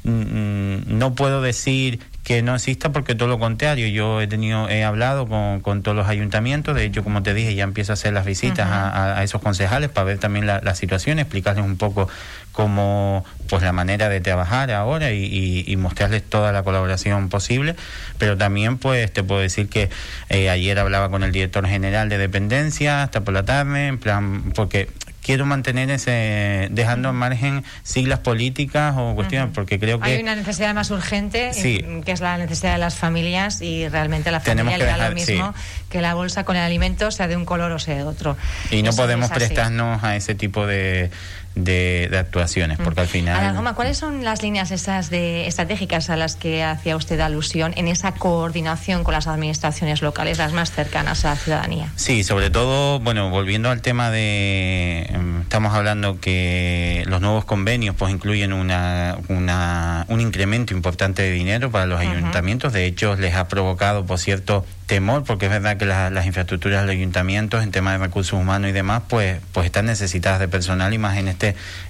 mm, 0.03 0.09
mm, 0.11 0.97
no 0.99 1.15
puedo 1.15 1.41
decir 1.41 1.99
que 2.29 2.43
no 2.43 2.53
exista 2.53 2.91
porque 2.91 3.15
todo 3.15 3.27
lo 3.27 3.39
contrario. 3.39 3.87
Yo 3.87 4.21
he 4.21 4.27
tenido 4.27 4.69
he 4.69 4.83
hablado 4.83 5.27
con, 5.27 5.61
con 5.61 5.81
todos 5.81 5.97
los 5.97 6.07
ayuntamientos. 6.07 6.75
De 6.75 6.85
hecho 6.85 7.03
como 7.03 7.23
te 7.23 7.33
dije 7.33 7.55
ya 7.55 7.63
empiezo 7.63 7.91
a 7.91 7.95
hacer 7.95 8.13
las 8.13 8.23
visitas 8.23 8.67
a, 8.69 9.23
esos 9.23 9.41
concejales 9.41 9.89
para 9.89 10.05
ver 10.05 10.19
también 10.19 10.45
la, 10.45 10.75
situación 10.75 11.17
explicarles 11.17 11.65
un 11.65 11.77
poco 11.77 12.07
cómo 12.51 13.25
pues 13.49 13.63
la 13.63 13.73
manera 13.73 14.09
de 14.09 14.21
trabajar 14.21 14.69
ahora 14.69 15.11
y, 15.11 15.75
mostrarles 15.77 16.21
toda 16.21 16.51
la 16.51 16.61
colaboración 16.61 17.29
posible. 17.29 17.75
Pero 18.19 18.37
también 18.37 18.77
pues 18.77 19.11
te 19.11 19.23
puedo 19.23 19.41
decir 19.41 19.67
que 19.67 19.89
eh, 20.29 20.51
ayer 20.51 20.77
hablaba 20.77 21.09
con 21.09 21.23
el 21.23 21.31
director 21.31 21.65
general 21.65 22.09
de 22.09 22.19
dependencia 22.19 23.01
hasta 23.01 23.21
por 23.21 23.33
la 23.33 23.43
tarde 23.43 23.87
en 23.87 23.97
plan 23.97 24.51
porque 24.53 24.87
quiero 25.29 25.45
mantener 25.45 25.91
ese, 25.91 26.69
dejando 26.71 27.09
al 27.09 27.13
margen 27.13 27.63
siglas 27.83 28.17
políticas 28.17 28.95
o 28.97 29.13
cuestiones, 29.13 29.51
porque 29.53 29.77
creo 29.77 29.99
que... 29.99 30.09
Hay 30.09 30.23
una 30.23 30.35
necesidad 30.35 30.73
más 30.73 30.89
urgente, 30.89 31.51
que 31.53 32.11
es 32.11 32.19
la 32.19 32.39
necesidad 32.39 32.73
de 32.73 32.79
las 32.79 32.95
familias, 32.95 33.61
y 33.61 33.87
realmente 33.89 34.31
la 34.31 34.39
familia 34.39 34.79
le 34.79 34.85
da 34.85 35.09
lo 35.09 35.13
mismo 35.13 35.53
que 35.91 36.01
la 36.01 36.15
bolsa 36.15 36.45
con 36.45 36.55
el 36.55 36.63
alimento, 36.63 37.11
sea 37.11 37.27
de 37.27 37.35
un 37.35 37.45
color 37.45 37.71
o 37.71 37.77
sea 37.77 37.93
de 37.93 38.05
otro. 38.05 38.37
Y 38.71 38.81
no 38.81 38.91
podemos 38.93 39.29
prestarnos 39.29 40.03
a 40.03 40.15
ese 40.15 40.33
tipo 40.33 40.65
de 40.65 41.11
de, 41.55 42.09
actuaciones, 42.17 42.77
porque 42.77 43.01
al 43.01 43.07
final... 43.07 43.73
¿cuáles 43.75 43.97
son 43.97 44.23
las 44.23 44.41
líneas 44.41 44.71
esas 44.71 45.09
de 45.09 45.47
estratégicas 45.47 46.09
a 46.09 46.15
las 46.15 46.35
que 46.35 46.63
hacía 46.63 46.95
usted 46.95 47.19
alusión 47.19 47.73
en 47.75 47.87
esa 47.87 48.13
coordinación 48.13 49.03
con 49.03 49.13
las 49.13 49.27
administraciones 49.27 50.01
locales, 50.01 50.37
las 50.37 50.53
más 50.53 50.71
cercanas 50.71 51.23
a 51.25 51.29
la 51.29 51.35
ciudadanía? 51.35 51.91
Sí, 51.95 52.23
sobre 52.23 52.49
todo, 52.49 52.99
bueno, 52.99 53.29
volviendo 53.29 53.69
al 53.69 53.81
tema 53.81 54.11
de... 54.11 55.05
Em, 55.09 55.41
estamos 55.41 55.73
hablando 55.73 56.19
que 56.19 57.03
los 57.07 57.21
nuevos 57.21 57.45
convenios 57.45 57.95
pues 57.95 58.11
incluyen 58.11 58.53
una, 58.53 59.17
una 59.27 60.05
un 60.09 60.21
incremento 60.21 60.73
importante 60.73 61.23
de 61.23 61.31
dinero 61.31 61.71
para 61.71 61.85
los 61.85 61.99
ayuntamientos, 61.99 62.73
de 62.73 62.85
hecho 62.85 63.15
les 63.15 63.35
ha 63.35 63.47
provocado, 63.47 64.05
por 64.05 64.19
cierto, 64.19 64.65
temor, 64.89 65.23
porque 65.23 65.45
es 65.45 65.51
verdad 65.51 65.77
que 65.77 65.85
las 65.85 66.25
infraestructuras 66.25 66.81
de 66.81 66.87
los 66.87 66.95
ayuntamientos 66.95 67.63
en 67.63 67.71
temas 67.71 67.99
de 67.99 68.05
recursos 68.05 68.33
humanos 68.33 68.71
y 68.71 68.73
demás, 68.73 69.03
pues, 69.07 69.39
pues 69.53 69.67
están 69.67 69.85
necesitadas 69.85 70.39
de 70.39 70.47
personal 70.47 70.93
y 70.93 70.97
más 70.97 71.17
en 71.17 71.27
este, 71.27 71.38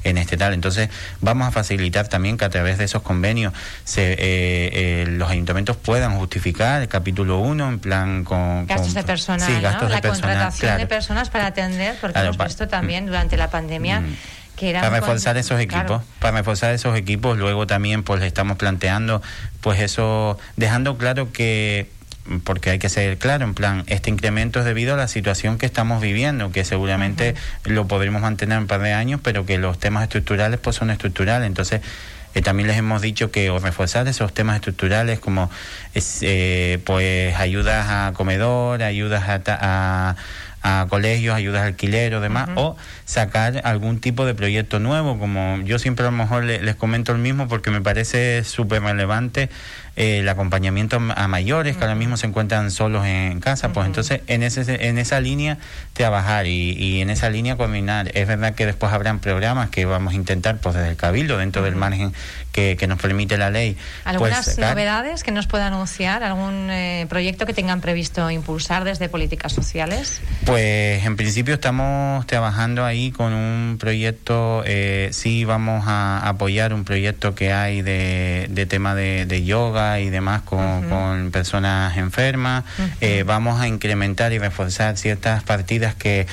en 0.03 0.17
este 0.17 0.37
tal. 0.37 0.53
Entonces, 0.53 0.89
vamos 1.21 1.47
a 1.47 1.51
facilitar 1.51 2.07
también 2.07 2.37
que 2.37 2.45
a 2.45 2.49
través 2.49 2.77
de 2.77 2.85
esos 2.85 3.01
convenios 3.01 3.53
se, 3.83 4.13
eh, 4.13 4.17
eh, 4.19 5.05
los 5.07 5.29
ayuntamientos 5.29 5.75
puedan 5.77 6.17
justificar 6.17 6.81
el 6.81 6.87
capítulo 6.87 7.39
1 7.39 7.69
en 7.69 7.79
plan 7.79 8.23
con... 8.23 8.67
Gastos 8.67 8.93
de 8.93 9.03
personal, 9.03 9.49
sí, 9.49 9.61
gastos 9.61 9.89
La 9.89 10.01
contratación 10.01 10.77
de 10.77 10.87
personas 10.87 11.29
para 11.29 11.47
atender, 11.47 11.95
porque 11.99 12.19
hemos 12.19 12.37
visto 12.37 12.67
también 12.67 13.05
durante 13.05 13.37
la 13.37 13.49
pandemia... 13.49 14.01
Mm. 14.01 14.15
Que 14.55 14.73
para 14.73 14.89
reforzar 14.89 15.37
esos 15.37 15.57
equipos, 15.61 16.01
para 16.19 16.35
reforzar 16.35 16.73
esos 16.73 16.97
equipos, 16.97 17.37
luego 17.37 17.65
también 17.65 18.03
pues 18.03 18.21
estamos 18.23 18.57
planteando 18.57 19.21
pues 19.61 19.79
eso, 19.79 20.37
dejando 20.57 20.97
claro 20.97 21.31
que 21.31 21.89
porque 22.43 22.69
hay 22.71 22.79
que 22.79 22.89
ser 22.89 23.17
claro, 23.17 23.45
en 23.45 23.53
plan, 23.53 23.83
este 23.87 24.09
incremento 24.09 24.59
es 24.59 24.65
debido 24.65 24.93
a 24.93 24.97
la 24.97 25.07
situación 25.07 25.57
que 25.57 25.65
estamos 25.65 26.01
viviendo, 26.01 26.51
que 26.51 26.63
seguramente 26.63 27.35
lo 27.65 27.87
podremos 27.87 28.21
mantener 28.21 28.57
un 28.57 28.67
par 28.67 28.81
de 28.81 28.93
años, 28.93 29.19
pero 29.23 29.45
que 29.45 29.57
los 29.57 29.79
temas 29.79 30.03
estructurales 30.03 30.59
pues 30.59 30.75
son 30.75 30.89
estructurales. 30.89 31.47
Entonces, 31.47 31.81
eh, 32.35 32.41
también 32.41 32.67
les 32.67 32.77
hemos 32.77 33.01
dicho 33.01 33.31
que 33.31 33.49
o 33.49 33.59
reforzar 33.59 34.07
esos 34.07 34.33
temas 34.33 34.55
estructurales 34.57 35.19
como 35.19 35.49
eh, 35.95 36.79
pues 36.85 37.35
ayudas 37.35 37.87
a 37.89 38.13
comedor, 38.13 38.83
ayudas 38.83 39.23
a, 39.27 40.15
a, 40.61 40.85
colegios, 40.89 41.35
ayudas 41.35 41.63
a 41.63 41.65
alquiler 41.65 42.13
o 42.13 42.21
demás, 42.21 42.49
o 42.55 42.77
sacar 43.05 43.61
algún 43.63 43.99
tipo 43.99 44.25
de 44.25 44.35
proyecto 44.35 44.79
nuevo, 44.79 45.17
como 45.17 45.59
yo 45.63 45.79
siempre 45.79 46.05
a 46.05 46.11
lo 46.11 46.17
mejor 46.17 46.43
les 46.43 46.75
comento 46.75 47.11
el 47.11 47.17
mismo 47.17 47.47
porque 47.47 47.71
me 47.71 47.81
parece 47.81 48.43
súper 48.43 48.83
relevante 48.83 49.49
el 49.99 50.29
acompañamiento 50.29 50.97
a 51.13 51.27
mayores 51.27 51.75
que 51.75 51.83
ahora 51.83 51.93
mismo 51.93 52.15
se 52.15 52.25
encuentran 52.25 52.71
solos 52.71 53.05
en 53.05 53.41
casa, 53.41 53.73
pues 53.73 53.85
entonces 53.85 54.21
en, 54.27 54.43
ese, 54.43 54.87
en 54.87 54.97
esa 54.97 55.19
línea 55.19 55.57
trabajar 55.91 56.47
y, 56.47 56.71
y, 56.71 57.01
en 57.01 57.09
esa 57.09 57.29
línea 57.29 57.57
combinar. 57.57 58.09
Es 58.13 58.25
verdad 58.25 58.55
que 58.55 58.65
después 58.65 58.93
habrán 58.93 59.19
programas 59.19 59.69
que 59.69 59.83
vamos 59.83 60.13
a 60.13 60.15
intentar 60.15 60.57
pues 60.59 60.75
desde 60.75 60.89
el 60.89 60.95
Cabildo, 60.95 61.37
dentro 61.37 61.63
del 61.63 61.75
margen 61.75 62.13
que, 62.53 62.77
que, 62.77 62.87
nos 62.87 62.97
permite 62.97 63.37
la 63.37 63.49
ley. 63.49 63.73
Pues, 63.73 64.05
¿Algunas 64.05 64.57
novedades 64.57 65.23
que 65.23 65.31
nos 65.31 65.47
pueda 65.47 65.67
anunciar? 65.67 66.23
¿Algún 66.23 66.69
eh, 66.71 67.05
proyecto 67.09 67.45
que 67.45 67.53
tengan 67.53 67.81
previsto 67.81 68.31
impulsar 68.31 68.85
desde 68.85 69.09
políticas 69.09 69.51
sociales? 69.51 70.21
Pues 70.45 71.05
en 71.05 71.17
principio 71.17 71.55
estamos 71.55 72.25
trabajando 72.25 72.85
ahí 72.85 73.11
con 73.11 73.33
un 73.33 73.77
proyecto, 73.79 74.63
eh, 74.65 75.09
sí 75.11 75.43
vamos 75.43 75.85
a 75.87 76.27
apoyar 76.27 76.73
un 76.73 76.85
proyecto 76.85 77.35
que 77.35 77.51
hay 77.51 77.81
de, 77.81 78.47
de 78.49 78.65
tema 78.65 78.95
de, 78.95 79.25
de, 79.25 79.43
yoga 79.43 79.88
y 79.97 80.09
demás 80.09 80.41
con, 80.43 80.87
con 80.89 81.31
personas 81.31 81.97
enfermas. 81.97 82.63
eh, 83.01 83.23
vamos 83.25 83.59
a 83.59 83.67
incrementar 83.67 84.33
y 84.33 84.37
reforzar 84.39 84.97
ciertas 84.97 85.43
partidas 85.43 85.95
que 85.95 86.27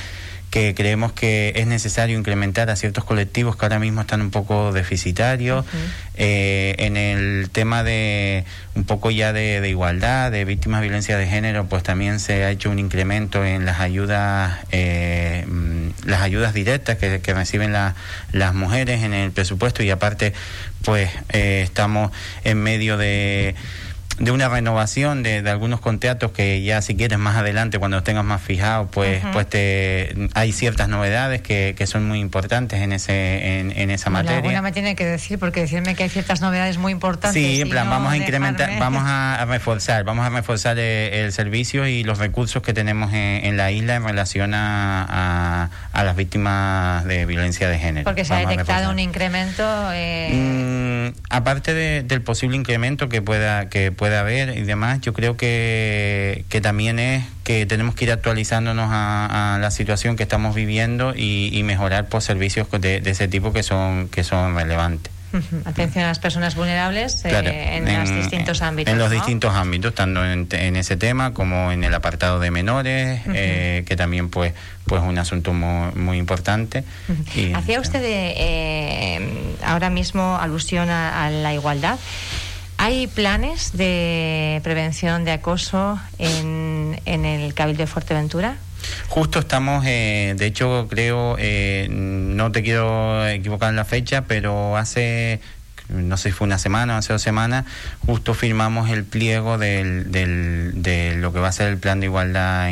que 0.56 0.74
creemos 0.74 1.12
que 1.12 1.52
es 1.56 1.66
necesario 1.66 2.18
incrementar 2.18 2.70
a 2.70 2.76
ciertos 2.76 3.04
colectivos 3.04 3.56
que 3.56 3.66
ahora 3.66 3.78
mismo 3.78 4.00
están 4.00 4.22
un 4.22 4.30
poco 4.30 4.72
deficitarios. 4.72 5.66
Uh 5.66 5.68
-huh. 5.68 5.90
eh, 6.14 6.74
en 6.78 6.96
el 6.96 7.50
tema 7.50 7.82
de 7.84 8.46
un 8.74 8.84
poco 8.84 9.10
ya 9.10 9.34
de, 9.34 9.60
de, 9.60 9.68
igualdad, 9.68 10.32
de 10.32 10.46
víctimas 10.46 10.80
de 10.80 10.86
violencia 10.86 11.18
de 11.18 11.26
género, 11.26 11.66
pues 11.66 11.82
también 11.82 12.20
se 12.20 12.42
ha 12.44 12.50
hecho 12.50 12.70
un 12.70 12.78
incremento 12.78 13.44
en 13.44 13.66
las 13.66 13.80
ayudas, 13.80 14.56
eh, 14.72 15.44
las 16.06 16.22
ayudas 16.22 16.54
directas 16.54 16.96
que, 16.96 17.20
que 17.20 17.34
reciben 17.34 17.74
la, 17.74 17.94
las 18.32 18.54
mujeres 18.54 19.02
en 19.02 19.12
el 19.12 19.32
presupuesto 19.32 19.82
y 19.82 19.90
aparte, 19.90 20.32
pues 20.80 21.10
eh, 21.34 21.60
estamos 21.64 22.12
en 22.44 22.62
medio 22.62 22.96
de 22.96 23.54
de 24.18 24.30
una 24.30 24.48
renovación 24.48 25.22
de, 25.22 25.42
de, 25.42 25.50
algunos 25.50 25.80
contratos 25.80 26.30
que 26.32 26.62
ya 26.62 26.80
si 26.80 26.96
quieres 26.96 27.18
más 27.18 27.36
adelante 27.36 27.78
cuando 27.78 27.98
los 27.98 28.04
tengas 28.04 28.24
más 28.24 28.40
fijados 28.40 28.88
pues 28.90 29.22
uh 29.22 29.26
-huh. 29.26 29.32
pues 29.32 29.48
te 29.48 30.14
hay 30.34 30.52
ciertas 30.52 30.88
novedades 30.88 31.42
que, 31.42 31.74
que 31.76 31.86
son 31.86 32.06
muy 32.08 32.20
importantes 32.20 32.80
en 32.80 32.92
ese 32.92 33.60
en, 33.60 33.72
en 33.72 33.90
esa 33.90 34.08
materia. 34.08 34.38
alguna 34.38 34.62
me 34.62 34.72
tiene 34.72 34.96
que 34.96 35.04
decir 35.04 35.38
porque 35.38 35.60
decirme 35.60 35.94
que 35.94 36.04
hay 36.04 36.08
ciertas 36.08 36.40
novedades 36.40 36.78
muy 36.78 36.92
importantes 36.92 37.40
sí 37.42 37.60
en 37.60 37.68
plan 37.68 37.86
no 37.86 37.90
vamos 37.90 38.12
a 38.12 38.16
incrementar 38.16 38.68
dejarme... 38.68 38.80
vamos 38.80 39.02
a, 39.04 39.44
reforzar 39.46 40.04
vamos 40.04 40.24
a 40.26 40.30
reforzar 40.30 40.78
el, 40.78 41.12
el, 41.12 41.32
servicio 41.32 41.86
y 41.86 42.02
los 42.02 42.18
recursos 42.18 42.62
que 42.62 42.72
tenemos 42.72 43.12
en, 43.12 43.44
en 43.44 43.56
la 43.56 43.70
isla 43.70 43.96
en 43.96 44.04
relación 44.04 44.54
a, 44.54 45.04
a, 45.08 45.70
a, 45.92 46.04
las 46.04 46.16
víctimas 46.16 47.04
de 47.04 47.26
violencia 47.26 47.68
de 47.68 47.78
género. 47.78 48.04
Porque 48.04 48.24
se 48.24 48.32
vamos 48.32 48.46
ha 48.46 48.50
detectado 48.50 48.90
un 48.90 48.98
incremento 48.98 49.62
eh... 49.92 51.12
mm, 51.12 51.18
aparte 51.30 51.74
de, 51.74 52.02
del 52.02 52.22
posible 52.22 52.56
incremento 52.56 53.08
que 53.08 53.22
pueda 53.22 53.68
que 53.68 53.92
pueda 53.92 54.05
puede 54.06 54.18
haber 54.18 54.56
y 54.56 54.62
demás, 54.62 55.00
yo 55.00 55.12
creo 55.12 55.36
que, 55.36 56.44
que 56.48 56.60
también 56.60 57.00
es 57.00 57.24
que 57.42 57.66
tenemos 57.66 57.96
que 57.96 58.04
ir 58.04 58.12
actualizándonos 58.12 58.88
a, 58.92 59.56
a 59.56 59.58
la 59.58 59.72
situación 59.72 60.14
que 60.14 60.22
estamos 60.22 60.54
viviendo 60.54 61.12
y, 61.16 61.50
y 61.52 61.64
mejorar 61.64 62.08
por 62.08 62.22
servicios 62.22 62.70
de, 62.70 63.00
de, 63.00 63.10
ese 63.10 63.26
tipo 63.26 63.52
que 63.52 63.64
son, 63.64 64.08
que 64.08 64.22
son 64.22 64.54
relevantes. 64.54 65.12
Atención 65.64 66.04
a 66.04 66.08
las 66.08 66.20
personas 66.20 66.54
vulnerables 66.54 67.24
eh, 67.24 67.76
en, 67.76 67.88
en, 67.88 68.00
los 68.00 68.14
distintos 68.14 68.62
ámbitos. 68.62 68.92
En 68.92 68.98
los 68.98 69.08
¿no? 69.08 69.14
distintos 69.16 69.52
ámbitos, 69.54 69.92
tanto 69.92 70.24
en, 70.24 70.46
en, 70.52 70.76
ese 70.76 70.96
tema 70.96 71.34
como 71.34 71.72
en 71.72 71.82
el 71.82 71.92
apartado 71.92 72.38
de 72.38 72.52
menores, 72.52 73.20
uh 73.26 73.30
-huh. 73.30 73.34
eh, 73.34 73.84
que 73.86 73.96
también 73.96 74.30
pues 74.30 74.54
pues 74.86 75.02
un 75.02 75.18
asunto 75.18 75.52
muy, 75.52 75.92
muy 75.96 76.18
importante. 76.18 76.84
Uh 77.08 77.12
-huh. 77.12 77.50
y, 77.50 77.52
¿Hacía 77.54 77.80
usted 77.80 78.02
eh, 78.04 79.18
ahora 79.64 79.90
mismo 79.90 80.38
alusión 80.40 80.90
a, 80.90 81.26
a 81.26 81.30
la 81.30 81.52
igualdad? 81.52 81.98
¿Hay 82.86 83.08
planes 83.08 83.76
de 83.76 84.60
prevención 84.62 85.24
de 85.24 85.32
acoso 85.32 85.98
en, 86.18 87.00
en 87.04 87.24
el 87.24 87.52
Cabildo 87.52 87.82
de 87.82 87.88
Fuerteventura? 87.88 88.58
Justo 89.08 89.40
estamos, 89.40 89.84
eh, 89.88 90.34
de 90.36 90.46
hecho 90.46 90.86
creo, 90.88 91.34
eh, 91.36 91.88
no 91.90 92.52
te 92.52 92.62
quiero 92.62 93.26
equivocar 93.26 93.70
en 93.70 93.76
la 93.76 93.84
fecha, 93.84 94.26
pero 94.28 94.76
hace 94.76 95.40
no 95.88 96.16
sé 96.16 96.30
si 96.30 96.32
fue 96.34 96.46
una 96.46 96.58
semana 96.58 96.94
o 96.94 96.98
hace 96.98 97.12
dos 97.12 97.22
semanas, 97.22 97.64
justo 98.04 98.34
firmamos 98.34 98.90
el 98.90 99.04
pliego 99.04 99.58
del, 99.58 100.10
del, 100.10 100.72
de 100.74 101.16
lo 101.16 101.32
que 101.32 101.38
va 101.38 101.48
a 101.48 101.52
ser 101.52 101.68
el 101.68 101.78
plan 101.78 102.00
de 102.00 102.06
igualdad 102.06 102.70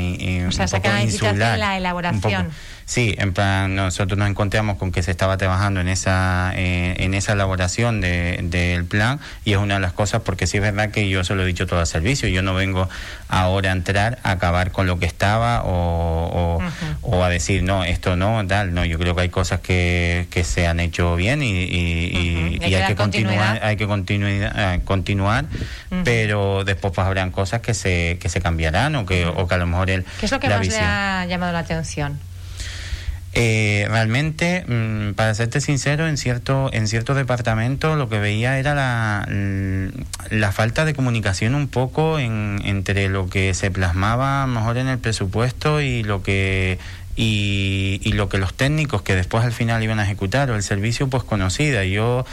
o 0.49 0.53
sea, 0.53 0.67
un 0.67 0.83
poco 0.83 0.97
insular. 0.99 1.59
la 1.59 1.77
elaboración. 1.77 2.49
Sí, 2.87 3.15
en 3.17 3.33
plan, 3.33 3.75
nosotros 3.75 4.19
nos 4.19 4.29
encontramos 4.29 4.77
con 4.77 4.93
que 4.93 5.03
se 5.03 5.11
estaba 5.11 5.39
trabajando 5.39 5.81
en 5.81 5.89
esa 5.89 6.53
eh, 6.55 6.95
en 6.99 7.15
esa 7.15 7.33
elaboración 7.33 8.03
del 8.03 8.51
de, 8.51 8.85
plan 8.87 9.21
y 9.45 9.53
es 9.53 9.59
una 9.59 9.75
de 9.75 9.81
las 9.81 9.95
cosas 9.95 10.21
porque 10.21 10.47
sí 10.47 10.59
es 10.59 10.63
verdad 10.63 10.91
que 10.91 11.09
yo 11.09 11.25
se 11.25 11.35
lo 11.35 11.45
he 11.45 11.47
dicho 11.47 11.67
todo 11.67 11.81
al 11.81 11.87
servicio, 11.87 12.29
yo 12.29 12.43
no 12.43 12.53
vengo 12.53 12.89
ahora 13.29 13.71
a 13.71 13.73
entrar 13.73 14.19
a 14.23 14.33
acabar 14.33 14.71
con 14.71 14.87
lo 14.87 14.99
que 14.99 15.07
estaba 15.07 15.63
o, 15.63 15.71
o, 15.71 16.57
uh 16.59 16.61
-huh. 16.61 16.94
O 17.07 17.23
a 17.23 17.29
decir 17.29 17.63
no, 17.63 17.85
esto 17.85 18.17
no, 18.17 18.47
tal, 18.47 18.73
no, 18.75 18.85
yo 18.85 18.99
creo 18.99 19.15
que 19.15 19.23
hay 19.23 19.29
cosas 19.29 19.61
que, 19.61 20.27
que 20.31 20.43
se 20.43 20.67
han 20.67 20.81
hecho 20.81 21.17
bien 21.17 21.43
y, 21.43 21.51
y, 21.51 21.55
uh 21.55 22.59
-huh. 22.59 22.67
y, 22.67 22.71
y 22.71 22.75
hay 22.75 22.87
que 22.87 22.97
continuar, 22.97 23.61
hay 23.63 23.77
que 23.77 23.87
continuar, 23.87 24.81
continuar 24.85 25.45
uh 25.45 25.95
-huh. 25.95 26.03
pero 26.05 26.65
después 26.65 26.93
pues 26.95 27.07
habrán 27.07 27.31
cosas 27.31 27.61
que 27.61 27.75
se, 27.75 28.17
que 28.21 28.29
se 28.29 28.41
cambiarán 28.41 28.97
o 28.97 29.05
que, 29.05 29.27
o 29.27 29.47
que 29.47 29.55
a 29.55 29.59
lo 29.59 29.67
mejor 29.67 29.91
el, 29.91 30.05
¿Qué 30.19 30.27
es 30.27 30.33
lo 30.33 30.41
que 30.41 30.49
más 30.49 30.61
visión... 30.61 30.81
le 30.81 30.87
ha 30.87 31.27
llamado 31.27 31.53
la 31.53 31.61
atención? 31.61 32.19
Eh, 33.37 33.87
realmente, 33.91 34.65
mmm, 34.69 35.15
para 35.15 35.35
serte 35.35 35.61
sincero, 35.61 36.07
en 36.07 36.17
cierto, 36.17 36.71
en 36.73 36.87
cierto 36.87 37.15
departamento 37.15 37.97
lo 37.97 38.09
que 38.09 38.21
veía 38.21 38.61
era 38.61 38.77
la, 38.77 39.27
la 40.31 40.53
falta 40.53 40.85
de 40.85 40.95
comunicación 40.95 41.57
un 41.57 41.67
poco 41.67 42.21
en, 42.21 42.61
entre 42.65 43.09
lo 43.09 43.29
que 43.29 43.53
se 43.55 43.73
plasmaba 43.73 44.47
mejor 44.47 44.79
en 44.79 44.87
el 44.87 44.99
presupuesto 44.99 45.81
y 45.81 46.05
lo 46.05 46.23
que 46.23 46.79
y 47.17 48.13
lo 48.13 48.29
que 48.29 48.39
los 48.39 48.55
técnicos 48.55 49.03
que 49.03 49.15
después 49.15 49.45
al 49.45 49.53
final 49.53 49.83
iban 49.83 50.01
a 50.01 50.05
ejecutar 50.05 50.51
o 50.51 50.57
el 50.57 50.63
servicio 50.63 51.09
pues 51.09 51.23
conocida. 51.25 51.85
Yo 51.85 52.25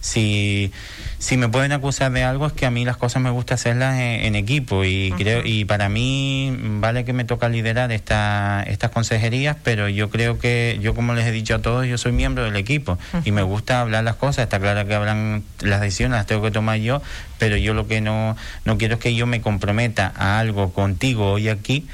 si, 0.00 0.72
si 1.18 1.36
me 1.36 1.48
pueden 1.48 1.72
acusar 1.72 2.10
de 2.12 2.24
algo 2.24 2.46
es 2.46 2.52
que 2.52 2.66
a 2.66 2.70
mí 2.70 2.84
las 2.84 2.96
cosas 2.96 3.22
me 3.22 3.30
gusta 3.30 3.54
hacerlas 3.54 3.94
en, 3.94 4.24
en 4.24 4.34
equipo 4.34 4.84
y 4.84 5.10
uh 5.10 5.14
-huh. 5.14 5.18
creo 5.18 5.42
y 5.44 5.64
para 5.66 5.88
mí 5.88 6.56
vale 6.80 7.04
que 7.04 7.12
me 7.12 7.24
toca 7.24 7.48
liderar 7.48 7.92
esta, 7.92 8.64
estas 8.66 8.90
consejerías, 8.90 9.56
pero 9.62 9.88
yo 9.88 10.08
creo 10.08 10.38
que 10.38 10.78
yo 10.80 10.94
como 10.94 11.14
les 11.14 11.26
he 11.26 11.32
dicho 11.32 11.54
a 11.54 11.58
todos, 11.60 11.86
yo 11.86 11.98
soy 11.98 12.12
miembro 12.12 12.44
del 12.44 12.56
equipo 12.56 12.92
uh 12.92 13.16
-huh. 13.16 13.22
y 13.24 13.32
me 13.32 13.42
gusta 13.42 13.80
hablar 13.80 14.04
las 14.04 14.16
cosas, 14.16 14.44
está 14.44 14.58
claro 14.58 14.86
que 14.86 14.94
hablan 14.94 15.42
las 15.60 15.80
decisiones, 15.80 16.16
las 16.16 16.26
tengo 16.26 16.42
que 16.42 16.50
tomar 16.50 16.78
yo, 16.78 17.02
pero 17.38 17.56
yo 17.56 17.74
lo 17.74 17.86
que 17.86 18.00
no, 18.00 18.36
no 18.64 18.78
quiero 18.78 18.94
es 18.94 19.00
que 19.00 19.14
yo 19.14 19.26
me 19.26 19.40
comprometa 19.40 20.12
a 20.16 20.38
algo 20.38 20.72
contigo 20.72 21.32
hoy 21.32 21.48
aquí 21.48 21.86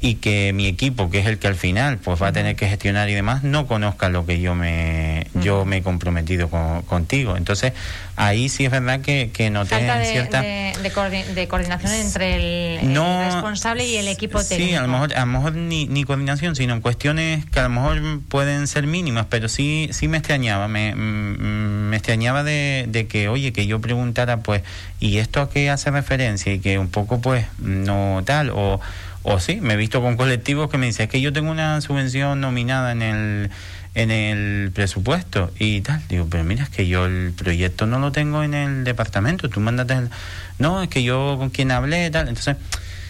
y 0.00 0.14
que 0.16 0.52
mi 0.52 0.66
equipo, 0.66 1.10
que 1.10 1.18
es 1.18 1.26
el 1.26 1.38
que 1.38 1.48
al 1.48 1.56
final 1.56 1.98
pues 1.98 2.22
va 2.22 2.28
a 2.28 2.32
tener 2.32 2.54
que 2.54 2.68
gestionar 2.68 3.08
y 3.08 3.14
demás, 3.14 3.42
no 3.42 3.66
conozca 3.66 4.08
lo 4.08 4.26
que 4.26 4.40
yo 4.40 4.54
me 4.54 5.26
yo 5.34 5.64
me 5.64 5.78
he 5.78 5.82
comprometido 5.82 6.48
con, 6.48 6.82
contigo. 6.82 7.36
Entonces, 7.36 7.72
ahí 8.14 8.48
sí 8.48 8.64
es 8.64 8.70
verdad 8.70 9.00
que, 9.00 9.30
que 9.32 9.50
noté 9.50 9.70
Falta 9.70 9.98
de, 9.98 10.04
cierta... 10.06 10.40
De, 10.40 10.72
de, 10.80 10.90
coordi 10.92 11.22
de, 11.22 11.48
coordinación 11.48 11.92
entre 11.92 12.76
el, 12.76 12.92
no, 12.92 13.22
el, 13.22 13.32
responsable 13.32 13.86
y 13.86 13.96
el 13.96 14.06
equipo 14.06 14.42
técnico. 14.42 14.70
Sí, 14.70 14.74
a 14.76 14.82
lo 14.82 14.88
mejor, 14.88 15.14
a 15.14 15.20
lo 15.20 15.26
mejor 15.26 15.54
ni, 15.54 15.86
ni, 15.88 16.04
coordinación, 16.04 16.54
sino 16.54 16.74
en 16.74 16.80
cuestiones 16.80 17.44
que 17.46 17.58
a 17.58 17.64
lo 17.64 17.70
mejor 17.70 18.00
pueden 18.28 18.68
ser 18.68 18.86
mínimas, 18.86 19.26
pero 19.28 19.48
sí 19.48 19.88
sí 19.90 20.06
me 20.06 20.18
extrañaba, 20.18 20.68
me, 20.68 20.94
me 20.94 21.96
extrañaba 21.96 22.44
de, 22.44 22.86
de 22.88 23.08
que, 23.08 23.28
oye, 23.28 23.52
que 23.52 23.66
yo 23.66 23.80
preguntara, 23.80 24.38
pues, 24.38 24.62
¿y 25.00 25.18
esto 25.18 25.40
a 25.40 25.50
qué 25.50 25.70
hace 25.70 25.90
referencia? 25.90 26.52
Y 26.52 26.60
que 26.60 26.78
un 26.78 26.88
poco, 26.88 27.20
pues, 27.20 27.46
no 27.58 28.22
tal, 28.24 28.50
o 28.50 28.80
o 29.30 29.40
sí, 29.40 29.60
me 29.60 29.74
he 29.74 29.76
visto 29.76 30.00
con 30.00 30.16
colectivos 30.16 30.70
que 30.70 30.78
me 30.78 30.86
dicen, 30.86 31.04
es 31.04 31.10
que 31.10 31.20
yo 31.20 31.32
tengo 31.32 31.50
una 31.50 31.80
subvención 31.82 32.40
nominada 32.40 32.92
en 32.92 33.02
el 33.02 33.50
en 33.94 34.10
el 34.10 34.70
presupuesto 34.72 35.50
y 35.58 35.80
tal. 35.80 36.00
Digo, 36.08 36.26
pero 36.30 36.44
mira, 36.44 36.64
es 36.64 36.70
que 36.70 36.86
yo 36.86 37.06
el 37.06 37.32
proyecto 37.36 37.86
no 37.86 37.98
lo 37.98 38.12
tengo 38.12 38.42
en 38.42 38.54
el 38.54 38.84
departamento, 38.84 39.48
tú 39.48 39.60
mandaste 39.60 39.94
el... 39.94 40.10
No, 40.58 40.82
es 40.82 40.88
que 40.88 41.02
yo 41.02 41.36
con 41.38 41.50
quien 41.50 41.72
hablé 41.72 42.10
tal. 42.10 42.28
Entonces, 42.28 42.56